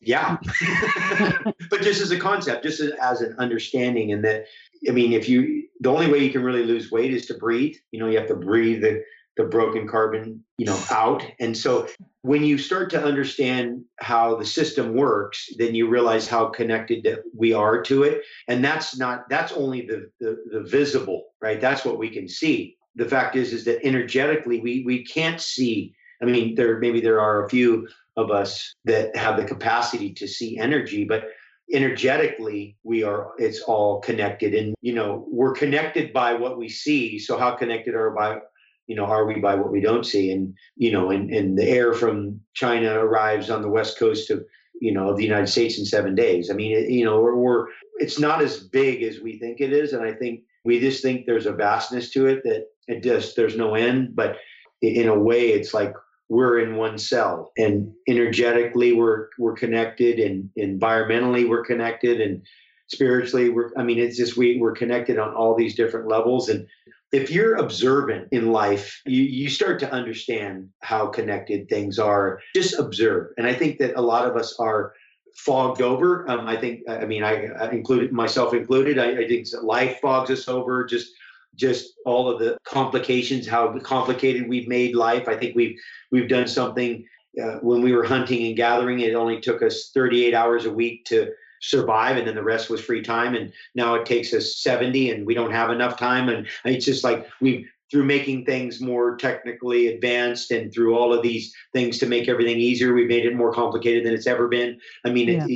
Yeah, 0.00 0.38
but 1.70 1.82
just 1.82 2.00
as 2.00 2.10
a 2.10 2.18
concept, 2.18 2.64
just 2.64 2.80
as 2.80 3.20
an 3.20 3.36
understanding, 3.38 4.12
and 4.12 4.24
that 4.24 4.46
I 4.88 4.92
mean, 4.92 5.12
if 5.12 5.28
you 5.28 5.64
the 5.80 5.90
only 5.90 6.10
way 6.10 6.18
you 6.18 6.30
can 6.30 6.42
really 6.42 6.64
lose 6.64 6.90
weight 6.90 7.12
is 7.12 7.26
to 7.26 7.34
breathe. 7.34 7.74
You 7.90 8.00
know, 8.00 8.06
you 8.06 8.18
have 8.18 8.28
to 8.28 8.34
breathe 8.34 8.82
the 8.82 9.02
the 9.36 9.44
broken 9.44 9.88
carbon, 9.88 10.44
you 10.58 10.66
know, 10.66 10.78
out. 10.90 11.24
And 11.40 11.56
so 11.56 11.88
when 12.22 12.44
you 12.44 12.58
start 12.58 12.90
to 12.90 13.02
understand 13.02 13.82
how 13.98 14.36
the 14.36 14.44
system 14.44 14.94
works, 14.94 15.48
then 15.56 15.74
you 15.74 15.88
realize 15.88 16.28
how 16.28 16.46
connected 16.46 17.04
that 17.04 17.20
we 17.36 17.52
are 17.52 17.82
to 17.82 18.02
it. 18.02 18.22
And 18.48 18.64
that's 18.64 18.98
not 18.98 19.28
that's 19.28 19.52
only 19.52 19.86
the 19.86 20.10
the, 20.20 20.36
the 20.52 20.60
visible, 20.60 21.24
right? 21.40 21.60
That's 21.60 21.84
what 21.84 21.98
we 21.98 22.10
can 22.10 22.28
see. 22.28 22.76
The 22.96 23.08
fact 23.08 23.36
is 23.36 23.52
is 23.52 23.64
that 23.64 23.84
energetically 23.84 24.60
we 24.60 24.84
we 24.84 25.04
can't 25.04 25.40
see. 25.40 25.94
I 26.22 26.26
mean, 26.26 26.54
there 26.54 26.78
maybe 26.78 27.00
there 27.00 27.20
are 27.20 27.44
a 27.44 27.48
few 27.48 27.88
of 28.16 28.30
us 28.30 28.74
that 28.84 29.16
have 29.16 29.36
the 29.36 29.44
capacity 29.44 30.12
to 30.14 30.28
see 30.28 30.58
energy, 30.58 31.04
but 31.04 31.24
energetically 31.72 32.76
we 32.82 33.02
are 33.02 33.32
it's 33.38 33.60
all 33.60 34.00
connected. 34.00 34.54
And 34.54 34.74
you 34.80 34.94
know 34.94 35.26
we're 35.28 35.52
connected 35.52 36.12
by 36.12 36.34
what 36.34 36.58
we 36.58 36.68
see. 36.68 37.18
So 37.18 37.38
how 37.38 37.52
connected 37.52 37.94
are 37.94 38.10
by 38.10 38.38
you 38.86 38.96
know 38.96 39.04
are 39.04 39.26
we 39.26 39.40
by 39.40 39.54
what 39.54 39.72
we 39.72 39.80
don't 39.80 40.04
see? 40.04 40.32
And 40.32 40.54
you 40.76 40.92
know 40.92 41.10
and, 41.10 41.30
and 41.30 41.58
the 41.58 41.68
air 41.68 41.94
from 41.94 42.40
china 42.54 42.92
arrives 42.98 43.50
on 43.50 43.62
the 43.62 43.68
west 43.68 43.98
coast 43.98 44.30
of 44.30 44.44
you 44.80 44.92
know 44.92 45.14
the 45.14 45.22
united 45.22 45.48
states 45.48 45.78
in 45.78 45.84
seven 45.84 46.14
days. 46.14 46.50
I 46.50 46.54
mean 46.54 46.72
it, 46.72 46.90
you 46.90 47.04
know 47.04 47.20
we're, 47.20 47.36
we're 47.36 47.66
it's 47.96 48.18
not 48.18 48.42
as 48.42 48.60
big 48.60 49.02
as 49.02 49.20
we 49.20 49.38
think 49.38 49.60
it 49.60 49.72
is. 49.72 49.92
And 49.92 50.02
i 50.02 50.12
think 50.12 50.42
we 50.64 50.80
just 50.80 51.02
think 51.02 51.24
there's 51.24 51.46
a 51.46 51.52
vastness 51.52 52.10
to 52.10 52.26
it 52.26 52.42
that 52.44 52.66
it 52.88 53.02
just 53.02 53.36
there's 53.36 53.56
no 53.56 53.74
end. 53.74 54.16
But 54.16 54.36
in 54.82 55.08
a 55.08 55.18
way 55.18 55.50
it's 55.50 55.74
like 55.74 55.94
we're 56.30 56.60
in 56.60 56.76
one 56.76 56.96
cell. 56.96 57.52
And 57.58 57.92
energetically 58.08 58.94
we're 58.94 59.26
we're 59.38 59.54
connected 59.54 60.18
and 60.18 60.48
environmentally 60.56 61.46
we're 61.46 61.64
connected 61.64 62.20
and 62.20 62.42
spiritually 62.86 63.50
we're 63.50 63.70
i 63.76 63.82
mean 63.82 63.98
it's 63.98 64.16
just 64.16 64.36
we 64.36 64.58
we're 64.58 64.72
connected 64.72 65.18
on 65.18 65.34
all 65.34 65.54
these 65.54 65.74
different 65.74 66.08
levels. 66.08 66.48
And 66.48 66.66
if 67.12 67.30
you're 67.30 67.56
observant 67.56 68.28
in 68.30 68.52
life 68.52 69.02
you 69.04 69.22
you 69.22 69.50
start 69.50 69.80
to 69.80 69.92
understand 69.92 70.68
how 70.80 71.08
connected 71.08 71.68
things 71.68 71.98
are. 71.98 72.40
Just 72.54 72.78
observe. 72.78 73.32
And 73.36 73.46
i 73.46 73.52
think 73.52 73.78
that 73.80 73.96
a 73.96 74.00
lot 74.00 74.26
of 74.26 74.36
us 74.36 74.56
are 74.60 74.92
fogged 75.34 75.82
over. 75.82 76.30
Um, 76.30 76.46
i 76.46 76.56
think 76.56 76.82
i 76.88 77.04
mean 77.04 77.24
i, 77.24 77.46
I 77.46 77.70
included 77.72 78.12
myself 78.12 78.54
included 78.54 79.00
I, 79.00 79.22
I 79.22 79.28
think 79.28 79.48
life 79.62 79.98
fogs 80.00 80.30
us 80.30 80.46
over 80.46 80.84
just 80.84 81.10
just 81.54 81.94
all 82.06 82.28
of 82.28 82.38
the 82.38 82.56
complications, 82.64 83.46
how 83.46 83.78
complicated 83.80 84.48
we've 84.48 84.68
made 84.68 84.94
life. 84.94 85.28
I 85.28 85.36
think 85.36 85.56
we've 85.56 85.78
we've 86.10 86.28
done 86.28 86.48
something 86.48 87.04
uh, 87.42 87.56
when 87.56 87.82
we 87.82 87.92
were 87.92 88.04
hunting 88.04 88.46
and 88.46 88.56
gathering. 88.56 89.00
It 89.00 89.14
only 89.14 89.40
took 89.40 89.62
us 89.62 89.90
38 89.92 90.34
hours 90.34 90.64
a 90.64 90.72
week 90.72 91.04
to 91.06 91.32
survive, 91.60 92.16
and 92.16 92.26
then 92.26 92.34
the 92.34 92.42
rest 92.42 92.70
was 92.70 92.80
free 92.80 93.02
time. 93.02 93.34
And 93.34 93.52
now 93.74 93.94
it 93.94 94.06
takes 94.06 94.32
us 94.32 94.56
70, 94.56 95.10
and 95.10 95.26
we 95.26 95.34
don't 95.34 95.52
have 95.52 95.70
enough 95.70 95.98
time. 95.98 96.28
And 96.28 96.46
it's 96.64 96.86
just 96.86 97.04
like 97.04 97.26
we've 97.40 97.66
through 97.90 98.04
making 98.04 98.44
things 98.44 98.80
more 98.80 99.16
technically 99.16 99.88
advanced 99.88 100.52
and 100.52 100.72
through 100.72 100.96
all 100.96 101.12
of 101.12 101.22
these 101.22 101.52
things 101.72 101.98
to 101.98 102.06
make 102.06 102.28
everything 102.28 102.58
easier, 102.58 102.94
we've 102.94 103.08
made 103.08 103.26
it 103.26 103.34
more 103.34 103.52
complicated 103.52 104.04
than 104.04 104.14
it's 104.14 104.28
ever 104.28 104.46
been. 104.46 104.78
I 105.04 105.10
mean, 105.10 105.28
yeah. 105.28 105.46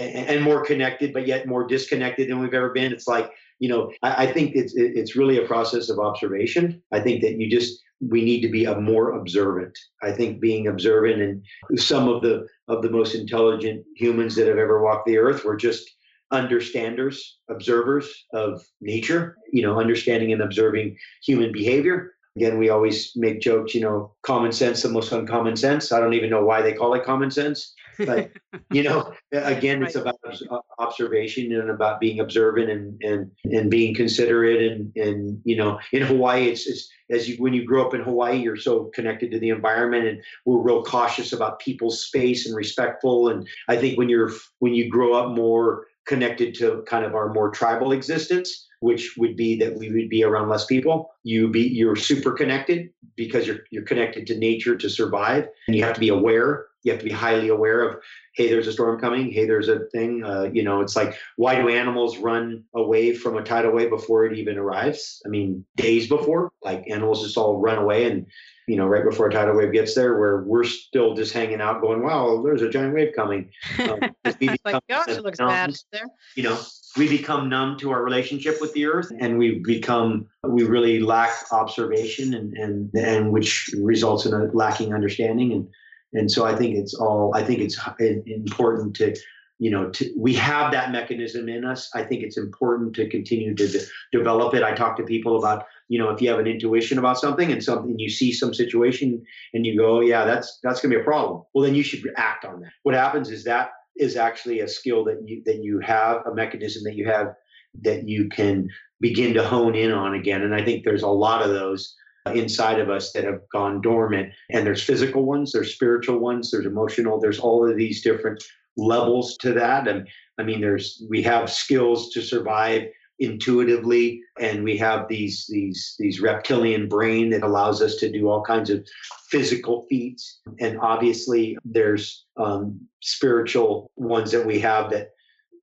it, 0.00 0.28
and 0.28 0.42
more 0.42 0.64
connected, 0.64 1.12
but 1.12 1.26
yet 1.26 1.46
more 1.46 1.66
disconnected 1.66 2.28
than 2.28 2.40
we've 2.40 2.52
ever 2.52 2.70
been. 2.70 2.92
It's 2.92 3.06
like 3.06 3.30
you 3.58 3.68
know, 3.68 3.90
I, 4.02 4.24
I 4.24 4.32
think 4.32 4.52
it's 4.54 4.74
it's 4.76 5.16
really 5.16 5.38
a 5.38 5.46
process 5.46 5.88
of 5.88 5.98
observation. 5.98 6.82
I 6.92 7.00
think 7.00 7.22
that 7.22 7.38
you 7.38 7.50
just 7.50 7.80
we 8.00 8.24
need 8.24 8.40
to 8.42 8.48
be 8.48 8.64
a 8.64 8.80
more 8.80 9.12
observant. 9.12 9.76
I 10.02 10.12
think 10.12 10.40
being 10.40 10.66
observant 10.66 11.22
and 11.22 11.80
some 11.80 12.08
of 12.08 12.22
the 12.22 12.46
of 12.68 12.82
the 12.82 12.90
most 12.90 13.14
intelligent 13.14 13.84
humans 13.96 14.34
that 14.36 14.48
have 14.48 14.58
ever 14.58 14.82
walked 14.82 15.06
the 15.06 15.18
earth 15.18 15.44
were 15.44 15.56
just 15.56 15.90
understanders, 16.30 17.38
observers 17.48 18.26
of 18.32 18.64
nature, 18.80 19.36
you 19.52 19.62
know, 19.62 19.78
understanding 19.78 20.32
and 20.32 20.42
observing 20.42 20.96
human 21.22 21.52
behavior. 21.52 22.12
Again, 22.36 22.58
we 22.58 22.68
always 22.68 23.12
make 23.14 23.40
jokes, 23.40 23.74
you 23.74 23.80
know, 23.80 24.12
common 24.22 24.50
sense, 24.50 24.82
the 24.82 24.88
most 24.88 25.12
uncommon 25.12 25.54
sense. 25.54 25.92
I 25.92 26.00
don't 26.00 26.14
even 26.14 26.30
know 26.30 26.44
why 26.44 26.62
they 26.62 26.72
call 26.72 26.94
it 26.94 27.04
common 27.04 27.30
sense. 27.30 27.72
But, 27.98 28.30
you 28.70 28.82
know, 28.82 29.12
again, 29.32 29.82
it's 29.82 29.94
about 29.94 30.18
uh, 30.24 30.58
observation 30.78 31.52
and 31.52 31.70
about 31.70 32.00
being 32.00 32.20
observant 32.20 32.70
and, 32.70 33.02
and, 33.02 33.30
and 33.44 33.70
being 33.70 33.94
considerate. 33.94 34.72
And, 34.72 34.92
and, 34.96 35.40
you 35.44 35.56
know, 35.56 35.78
in 35.92 36.02
Hawaii, 36.02 36.46
it's, 36.46 36.66
it's 36.66 36.88
as 37.10 37.28
you, 37.28 37.36
when 37.36 37.52
you 37.54 37.64
grow 37.64 37.86
up 37.86 37.94
in 37.94 38.00
Hawaii, 38.02 38.36
you're 38.36 38.56
so 38.56 38.90
connected 38.94 39.30
to 39.32 39.38
the 39.38 39.50
environment 39.50 40.06
and 40.06 40.22
we're 40.44 40.60
real 40.60 40.82
cautious 40.82 41.32
about 41.32 41.58
people's 41.58 42.04
space 42.04 42.46
and 42.46 42.56
respectful. 42.56 43.28
And 43.28 43.46
I 43.68 43.76
think 43.76 43.98
when 43.98 44.08
you're, 44.08 44.32
when 44.58 44.74
you 44.74 44.88
grow 44.88 45.14
up 45.14 45.36
more 45.36 45.86
connected 46.06 46.54
to 46.54 46.82
kind 46.86 47.04
of 47.04 47.14
our 47.14 47.32
more 47.32 47.50
tribal 47.50 47.92
existence, 47.92 48.66
which 48.80 49.14
would 49.16 49.36
be 49.36 49.56
that 49.56 49.78
we 49.78 49.90
would 49.90 50.10
be 50.10 50.22
around 50.22 50.50
less 50.50 50.66
people. 50.66 51.10
You 51.22 51.48
be 51.48 51.62
you're 51.62 51.96
super 51.96 52.32
connected 52.32 52.90
because 53.16 53.46
you're 53.46 53.60
you're 53.70 53.84
connected 53.84 54.26
to 54.26 54.36
nature 54.36 54.76
to 54.76 54.90
survive, 54.90 55.48
and 55.66 55.74
you 55.74 55.82
have 55.82 55.94
to 55.94 56.00
be 56.00 56.10
aware. 56.10 56.66
You 56.84 56.92
have 56.92 57.00
to 57.00 57.04
be 57.04 57.12
highly 57.12 57.48
aware 57.48 57.82
of, 57.82 57.96
hey, 58.34 58.48
there's 58.48 58.66
a 58.66 58.72
storm 58.72 59.00
coming. 59.00 59.32
Hey, 59.32 59.46
there's 59.46 59.68
a 59.68 59.80
thing. 59.92 60.22
Uh, 60.24 60.50
you 60.52 60.62
know, 60.62 60.80
it's 60.80 60.94
like 60.94 61.18
why 61.36 61.56
do 61.56 61.68
animals 61.68 62.18
run 62.18 62.64
away 62.74 63.14
from 63.14 63.36
a 63.36 63.42
tidal 63.42 63.72
wave 63.72 63.90
before 63.90 64.26
it 64.26 64.38
even 64.38 64.58
arrives? 64.58 65.20
I 65.26 65.28
mean, 65.28 65.64
days 65.76 66.08
before, 66.08 66.52
like 66.62 66.84
animals 66.88 67.22
just 67.22 67.36
all 67.36 67.58
run 67.58 67.78
away 67.78 68.10
and 68.10 68.26
you 68.66 68.76
know, 68.76 68.86
right 68.86 69.04
before 69.04 69.26
a 69.26 69.32
tidal 69.32 69.56
wave 69.56 69.72
gets 69.72 69.94
there, 69.94 70.18
where 70.18 70.42
we're 70.42 70.64
still 70.64 71.14
just 71.14 71.34
hanging 71.34 71.60
out, 71.60 71.82
going, 71.82 72.02
"Wow, 72.02 72.42
there's 72.42 72.62
a 72.62 72.70
giant 72.70 72.94
wave 72.94 73.12
coming." 73.14 73.50
Um, 73.78 73.98
like, 74.64 74.80
gosh, 74.88 75.08
it 75.08 75.22
looks 75.22 75.38
bad 75.38 75.74
there. 75.92 76.06
You 76.34 76.44
know, 76.44 76.58
we 76.96 77.08
become 77.08 77.48
numb 77.48 77.76
to 77.78 77.90
our 77.90 78.02
relationship 78.02 78.60
with 78.60 78.72
the 78.72 78.86
earth 78.86 79.10
and 79.18 79.38
we 79.38 79.60
become 79.60 80.26
we 80.42 80.64
really 80.64 81.00
lack 81.00 81.30
observation 81.52 82.34
and 82.34 82.56
and 82.56 82.90
and 82.94 83.32
which 83.32 83.70
results 83.78 84.26
in 84.26 84.32
a 84.32 84.44
lacking 84.52 84.94
understanding 84.94 85.52
and 85.52 85.68
and 86.14 86.30
so 86.30 86.46
i 86.46 86.54
think 86.54 86.76
it's 86.76 86.94
all 86.94 87.32
i 87.34 87.42
think 87.42 87.60
it's 87.60 87.78
important 88.26 88.96
to 88.96 89.14
you 89.58 89.70
know 89.70 89.90
to, 89.90 90.12
we 90.16 90.34
have 90.34 90.72
that 90.72 90.90
mechanism 90.90 91.48
in 91.48 91.64
us. 91.64 91.90
I 91.94 92.02
think 92.02 92.22
it's 92.22 92.36
important 92.36 92.94
to 92.96 93.08
continue 93.08 93.54
to 93.54 93.68
de- 93.68 93.86
develop 94.12 94.54
it. 94.54 94.62
I 94.62 94.72
talk 94.72 94.96
to 94.96 95.04
people 95.04 95.38
about 95.38 95.64
you 95.88 95.98
know 95.98 96.10
if 96.10 96.20
you 96.20 96.28
have 96.30 96.38
an 96.38 96.46
intuition 96.46 96.98
about 96.98 97.18
something 97.18 97.52
and 97.52 97.62
something 97.62 97.98
you 97.98 98.10
see 98.10 98.32
some 98.32 98.52
situation 98.52 99.24
and 99.52 99.64
you 99.64 99.76
go 99.78 99.98
oh, 99.98 100.00
yeah 100.00 100.24
that's 100.24 100.58
that's 100.62 100.80
going 100.80 100.90
to 100.90 100.98
be 100.98 101.00
a 101.00 101.04
problem. 101.04 101.44
Well 101.54 101.64
then 101.64 101.74
you 101.74 101.82
should 101.82 102.04
act 102.16 102.44
on 102.44 102.60
that. 102.60 102.72
What 102.82 102.94
happens 102.94 103.30
is 103.30 103.44
that 103.44 103.70
is 103.96 104.16
actually 104.16 104.60
a 104.60 104.68
skill 104.68 105.04
that 105.04 105.22
you 105.24 105.42
that 105.46 105.62
you 105.62 105.78
have 105.80 106.26
a 106.26 106.34
mechanism 106.34 106.82
that 106.84 106.96
you 106.96 107.06
have 107.06 107.34
that 107.82 108.08
you 108.08 108.28
can 108.28 108.68
begin 109.00 109.34
to 109.34 109.46
hone 109.46 109.74
in 109.74 109.92
on 109.92 110.14
again. 110.14 110.42
And 110.42 110.54
i 110.54 110.64
think 110.64 110.84
there's 110.84 111.02
a 111.02 111.08
lot 111.08 111.42
of 111.42 111.50
those 111.50 111.94
inside 112.32 112.80
of 112.80 112.88
us 112.88 113.12
that 113.12 113.24
have 113.24 113.40
gone 113.52 113.80
dormant. 113.80 114.32
And 114.50 114.66
there's 114.66 114.82
physical 114.82 115.24
ones 115.24 115.52
there's 115.52 115.74
spiritual 115.74 116.18
ones 116.18 116.50
there's 116.50 116.66
emotional 116.66 117.20
there's 117.20 117.38
all 117.38 117.68
of 117.68 117.76
these 117.76 118.02
different 118.02 118.42
levels 118.76 119.36
to 119.38 119.52
that. 119.52 119.86
And 119.88 120.08
i 120.38 120.42
mean 120.42 120.60
there's 120.60 121.02
we 121.08 121.22
have 121.22 121.50
skills 121.50 122.10
to 122.10 122.22
survive 122.22 122.84
intuitively 123.20 124.20
and 124.40 124.64
we 124.64 124.76
have 124.76 125.06
these 125.08 125.46
these 125.48 125.94
these 125.98 126.20
reptilian 126.20 126.88
brain 126.88 127.30
that 127.30 127.44
allows 127.44 127.80
us 127.80 127.96
to 127.96 128.10
do 128.10 128.28
all 128.28 128.42
kinds 128.42 128.70
of 128.70 128.86
physical 129.28 129.86
feats. 129.88 130.40
And 130.60 130.80
obviously 130.80 131.58
there's 131.64 132.24
um, 132.36 132.80
spiritual 133.00 133.90
ones 133.96 134.32
that 134.32 134.46
we 134.46 134.58
have 134.60 134.90
that 134.90 135.10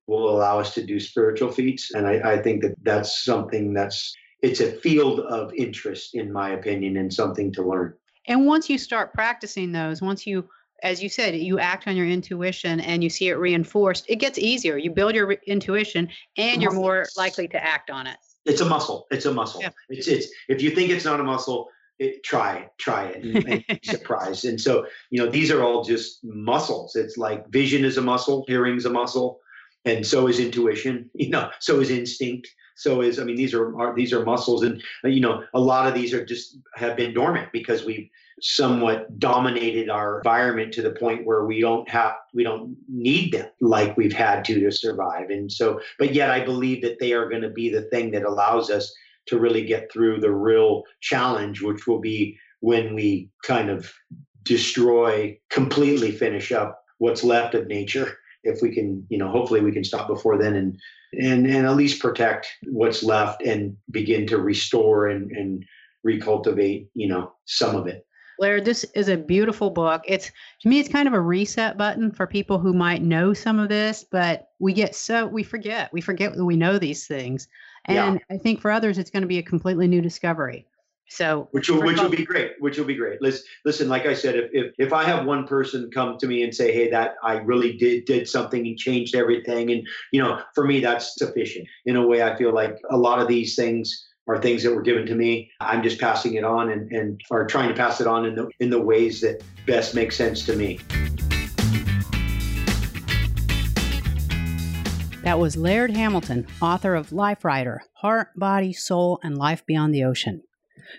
will 0.06 0.30
allow 0.30 0.60
us 0.60 0.74
to 0.74 0.84
do 0.84 0.98
spiritual 1.00 1.50
feats. 1.50 1.92
And 1.94 2.06
I, 2.06 2.34
I 2.34 2.42
think 2.42 2.62
that 2.62 2.74
that's 2.82 3.24
something 3.24 3.72
that's 3.72 4.14
it's 4.42 4.60
a 4.60 4.72
field 4.72 5.20
of 5.20 5.52
interest 5.54 6.14
in 6.14 6.32
my 6.32 6.50
opinion 6.50 6.96
and 6.96 7.12
something 7.12 7.52
to 7.52 7.62
learn 7.62 7.94
and 8.26 8.46
once 8.46 8.68
you 8.68 8.78
start 8.78 9.12
practicing 9.12 9.72
those 9.72 10.02
once 10.02 10.26
you 10.26 10.48
as 10.82 11.02
you 11.02 11.08
said, 11.08 11.36
you 11.36 11.58
act 11.58 11.86
on 11.86 11.96
your 11.96 12.06
intuition 12.06 12.80
and 12.80 13.02
you 13.04 13.10
see 13.10 13.28
it 13.28 13.34
reinforced, 13.34 14.04
it 14.08 14.16
gets 14.16 14.38
easier. 14.38 14.76
You 14.76 14.90
build 14.90 15.14
your 15.14 15.26
re- 15.26 15.38
intuition 15.46 16.08
and 16.36 16.60
you're 16.60 16.72
more 16.72 17.06
likely 17.16 17.48
to 17.48 17.64
act 17.64 17.90
on 17.90 18.06
it. 18.06 18.16
It's 18.44 18.60
a 18.60 18.64
muscle. 18.64 19.06
It's 19.10 19.24
a 19.24 19.32
muscle. 19.32 19.62
Yeah. 19.62 19.70
It's 19.88 20.08
it's 20.08 20.26
if 20.48 20.60
you 20.60 20.70
think 20.70 20.90
it's 20.90 21.04
not 21.04 21.20
a 21.20 21.22
muscle, 21.22 21.68
it, 22.00 22.24
try 22.24 22.56
it, 22.56 22.70
try 22.78 23.04
it, 23.06 23.24
and, 23.24 23.48
and 23.48 23.64
be 23.66 23.80
surprised. 23.84 24.44
And 24.44 24.60
so, 24.60 24.86
you 25.10 25.22
know, 25.22 25.30
these 25.30 25.50
are 25.52 25.62
all 25.62 25.84
just 25.84 26.18
muscles. 26.24 26.96
It's 26.96 27.16
like 27.16 27.48
vision 27.50 27.84
is 27.84 27.96
a 27.96 28.02
muscle, 28.02 28.44
hearing's 28.48 28.84
a 28.84 28.90
muscle, 28.90 29.38
and 29.84 30.04
so 30.04 30.26
is 30.26 30.40
intuition. 30.40 31.10
You 31.14 31.30
know, 31.30 31.50
so 31.60 31.78
is 31.80 31.90
instinct. 31.90 32.48
So 32.76 33.00
is 33.00 33.18
I 33.18 33.24
mean, 33.24 33.36
these 33.36 33.54
are, 33.54 33.78
are 33.80 33.94
these 33.94 34.12
are 34.12 34.24
muscles, 34.24 34.62
and 34.62 34.82
uh, 35.04 35.08
you 35.08 35.20
know, 35.20 35.44
a 35.54 35.60
lot 35.60 35.86
of 35.86 35.94
these 35.94 36.12
are 36.12 36.24
just 36.24 36.58
have 36.74 36.96
been 36.96 37.14
dormant 37.14 37.50
because 37.52 37.84
we've 37.84 38.08
somewhat 38.40 39.18
dominated 39.20 39.88
our 39.88 40.18
environment 40.18 40.72
to 40.72 40.82
the 40.82 40.90
point 40.90 41.24
where 41.24 41.44
we 41.44 41.60
don't 41.60 41.88
have 41.88 42.14
we 42.34 42.42
don't 42.42 42.76
need 42.88 43.32
them 43.32 43.48
like 43.60 43.96
we've 43.96 44.12
had 44.12 44.44
to 44.44 44.58
to 44.58 44.70
survive. 44.70 45.30
And 45.30 45.50
so 45.50 45.80
but 45.98 46.14
yet 46.14 46.30
i 46.30 46.44
believe 46.44 46.82
that 46.82 46.98
they 46.98 47.12
are 47.12 47.28
going 47.28 47.42
to 47.42 47.50
be 47.50 47.68
the 47.68 47.82
thing 47.82 48.10
that 48.12 48.24
allows 48.24 48.70
us 48.70 48.92
to 49.26 49.38
really 49.38 49.64
get 49.64 49.92
through 49.92 50.20
the 50.20 50.32
real 50.32 50.82
challenge 51.00 51.62
which 51.62 51.86
will 51.86 52.00
be 52.00 52.36
when 52.60 52.94
we 52.94 53.30
kind 53.44 53.70
of 53.70 53.92
destroy 54.42 55.38
completely 55.50 56.10
finish 56.10 56.50
up 56.50 56.84
what's 56.98 57.22
left 57.22 57.54
of 57.54 57.66
nature. 57.66 58.18
If 58.44 58.60
we 58.60 58.74
can 58.74 59.06
you 59.08 59.18
know 59.18 59.28
hopefully 59.28 59.60
we 59.60 59.72
can 59.72 59.84
stop 59.84 60.08
before 60.08 60.36
then 60.36 60.56
and 60.56 60.78
and 61.12 61.46
and 61.46 61.66
at 61.66 61.76
least 61.76 62.00
protect 62.00 62.48
what's 62.64 63.02
left 63.02 63.42
and 63.42 63.76
begin 63.90 64.26
to 64.26 64.38
restore 64.38 65.08
and 65.08 65.30
and 65.32 65.64
recultivate 66.06 66.88
you 66.94 67.08
know 67.08 67.32
some 67.44 67.76
of 67.76 67.86
it 67.86 68.06
Laird, 68.38 68.64
this 68.64 68.84
is 68.96 69.08
a 69.08 69.16
beautiful 69.16 69.70
book. 69.70 70.02
It's 70.04 70.32
to 70.62 70.68
me, 70.68 70.80
it's 70.80 70.88
kind 70.88 71.06
of 71.06 71.14
a 71.14 71.20
reset 71.20 71.78
button 71.78 72.10
for 72.10 72.26
people 72.26 72.58
who 72.58 72.72
might 72.72 73.00
know 73.00 73.32
some 73.32 73.60
of 73.60 73.68
this, 73.68 74.04
but 74.10 74.48
we 74.58 74.72
get 74.72 74.96
so 74.96 75.26
we 75.26 75.44
forget. 75.44 75.92
We 75.92 76.00
forget 76.00 76.34
that 76.34 76.44
we 76.44 76.56
know 76.56 76.76
these 76.76 77.06
things. 77.06 77.46
And 77.84 78.20
yeah. 78.28 78.34
I 78.34 78.38
think 78.38 78.60
for 78.60 78.72
others 78.72 78.98
it's 78.98 79.10
going 79.10 79.22
to 79.22 79.28
be 79.28 79.38
a 79.38 79.44
completely 79.44 79.86
new 79.86 80.00
discovery. 80.00 80.66
So 81.14 81.48
which 81.50 81.68
will 81.68 81.82
which 81.82 82.00
will 82.00 82.08
be 82.08 82.24
great. 82.24 82.52
Which 82.58 82.78
will 82.78 82.86
be 82.86 82.94
great. 82.94 83.20
Listen, 83.20 83.44
listen, 83.66 83.88
like 83.90 84.06
I 84.06 84.14
said, 84.14 84.34
if, 84.34 84.50
if 84.54 84.72
if 84.78 84.92
I 84.94 85.04
have 85.04 85.26
one 85.26 85.46
person 85.46 85.90
come 85.92 86.16
to 86.16 86.26
me 86.26 86.42
and 86.42 86.54
say, 86.54 86.72
Hey, 86.72 86.88
that 86.88 87.16
I 87.22 87.34
really 87.34 87.76
did 87.76 88.06
did 88.06 88.26
something 88.26 88.66
and 88.66 88.78
changed 88.78 89.14
everything, 89.14 89.70
and 89.70 89.86
you 90.10 90.22
know, 90.22 90.40
for 90.54 90.66
me 90.66 90.80
that's 90.80 91.14
sufficient. 91.18 91.68
In 91.84 91.96
a 91.96 92.06
way, 92.06 92.22
I 92.22 92.34
feel 92.36 92.54
like 92.54 92.78
a 92.90 92.96
lot 92.96 93.20
of 93.20 93.28
these 93.28 93.54
things 93.54 94.08
are 94.26 94.40
things 94.40 94.62
that 94.62 94.74
were 94.74 94.80
given 94.80 95.04
to 95.04 95.14
me. 95.14 95.50
I'm 95.60 95.82
just 95.82 96.00
passing 96.00 96.34
it 96.34 96.44
on 96.44 96.70
and, 96.70 96.90
and 96.90 97.20
are 97.30 97.46
trying 97.46 97.68
to 97.68 97.74
pass 97.74 98.00
it 98.00 98.06
on 98.06 98.24
in 98.24 98.34
the 98.34 98.48
in 98.60 98.70
the 98.70 98.80
ways 98.80 99.20
that 99.20 99.42
best 99.66 99.94
make 99.94 100.12
sense 100.12 100.46
to 100.46 100.56
me. 100.56 100.80
That 105.24 105.38
was 105.38 105.56
Laird 105.58 105.90
Hamilton, 105.90 106.46
author 106.62 106.94
of 106.94 107.10
Liferider, 107.10 107.80
Heart, 107.96 108.28
Body, 108.34 108.72
Soul, 108.72 109.20
and 109.22 109.36
Life 109.36 109.64
Beyond 109.66 109.94
the 109.94 110.04
Ocean. 110.04 110.42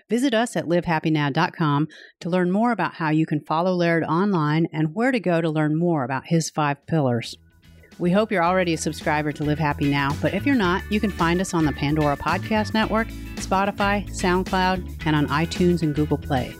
Visit 0.08 0.34
us 0.34 0.56
at 0.56 0.66
livehappynow.com 0.66 1.88
to 2.20 2.30
learn 2.30 2.50
more 2.50 2.72
about 2.72 2.94
how 2.94 3.10
you 3.10 3.26
can 3.26 3.40
follow 3.40 3.74
Laird 3.74 4.04
online 4.04 4.66
and 4.72 4.94
where 4.94 5.12
to 5.12 5.20
go 5.20 5.40
to 5.40 5.50
learn 5.50 5.76
more 5.76 6.04
about 6.04 6.26
his 6.26 6.50
five 6.50 6.86
pillars. 6.86 7.36
We 7.98 8.10
hope 8.10 8.32
you're 8.32 8.44
already 8.44 8.74
a 8.74 8.78
subscriber 8.78 9.30
to 9.32 9.44
Live 9.44 9.58
Happy 9.58 9.88
Now, 9.88 10.16
but 10.20 10.34
if 10.34 10.44
you're 10.44 10.56
not, 10.56 10.82
you 10.90 10.98
can 10.98 11.10
find 11.10 11.40
us 11.40 11.54
on 11.54 11.64
the 11.64 11.72
Pandora 11.72 12.16
Podcast 12.16 12.74
Network, 12.74 13.06
Spotify, 13.36 14.08
SoundCloud, 14.08 15.06
and 15.06 15.14
on 15.14 15.28
iTunes 15.28 15.82
and 15.82 15.94
Google 15.94 16.18
Play. 16.18 16.56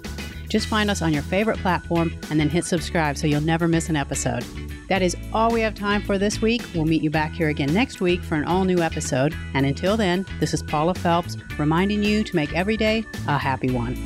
Just 0.54 0.68
find 0.68 0.88
us 0.88 1.02
on 1.02 1.12
your 1.12 1.24
favorite 1.24 1.58
platform 1.58 2.16
and 2.30 2.38
then 2.38 2.48
hit 2.48 2.64
subscribe 2.64 3.18
so 3.18 3.26
you'll 3.26 3.40
never 3.40 3.66
miss 3.66 3.88
an 3.88 3.96
episode. 3.96 4.44
That 4.88 5.02
is 5.02 5.16
all 5.32 5.50
we 5.50 5.60
have 5.62 5.74
time 5.74 6.00
for 6.00 6.16
this 6.16 6.40
week. 6.40 6.62
We'll 6.76 6.84
meet 6.84 7.02
you 7.02 7.10
back 7.10 7.32
here 7.32 7.48
again 7.48 7.74
next 7.74 8.00
week 8.00 8.22
for 8.22 8.36
an 8.36 8.44
all 8.44 8.64
new 8.64 8.78
episode. 8.78 9.34
And 9.54 9.66
until 9.66 9.96
then, 9.96 10.24
this 10.38 10.54
is 10.54 10.62
Paula 10.62 10.94
Felps 10.94 11.36
reminding 11.58 12.04
you 12.04 12.22
to 12.22 12.36
make 12.36 12.54
every 12.54 12.76
day 12.76 13.04
a 13.26 13.36
happy 13.36 13.72
one. 13.72 13.96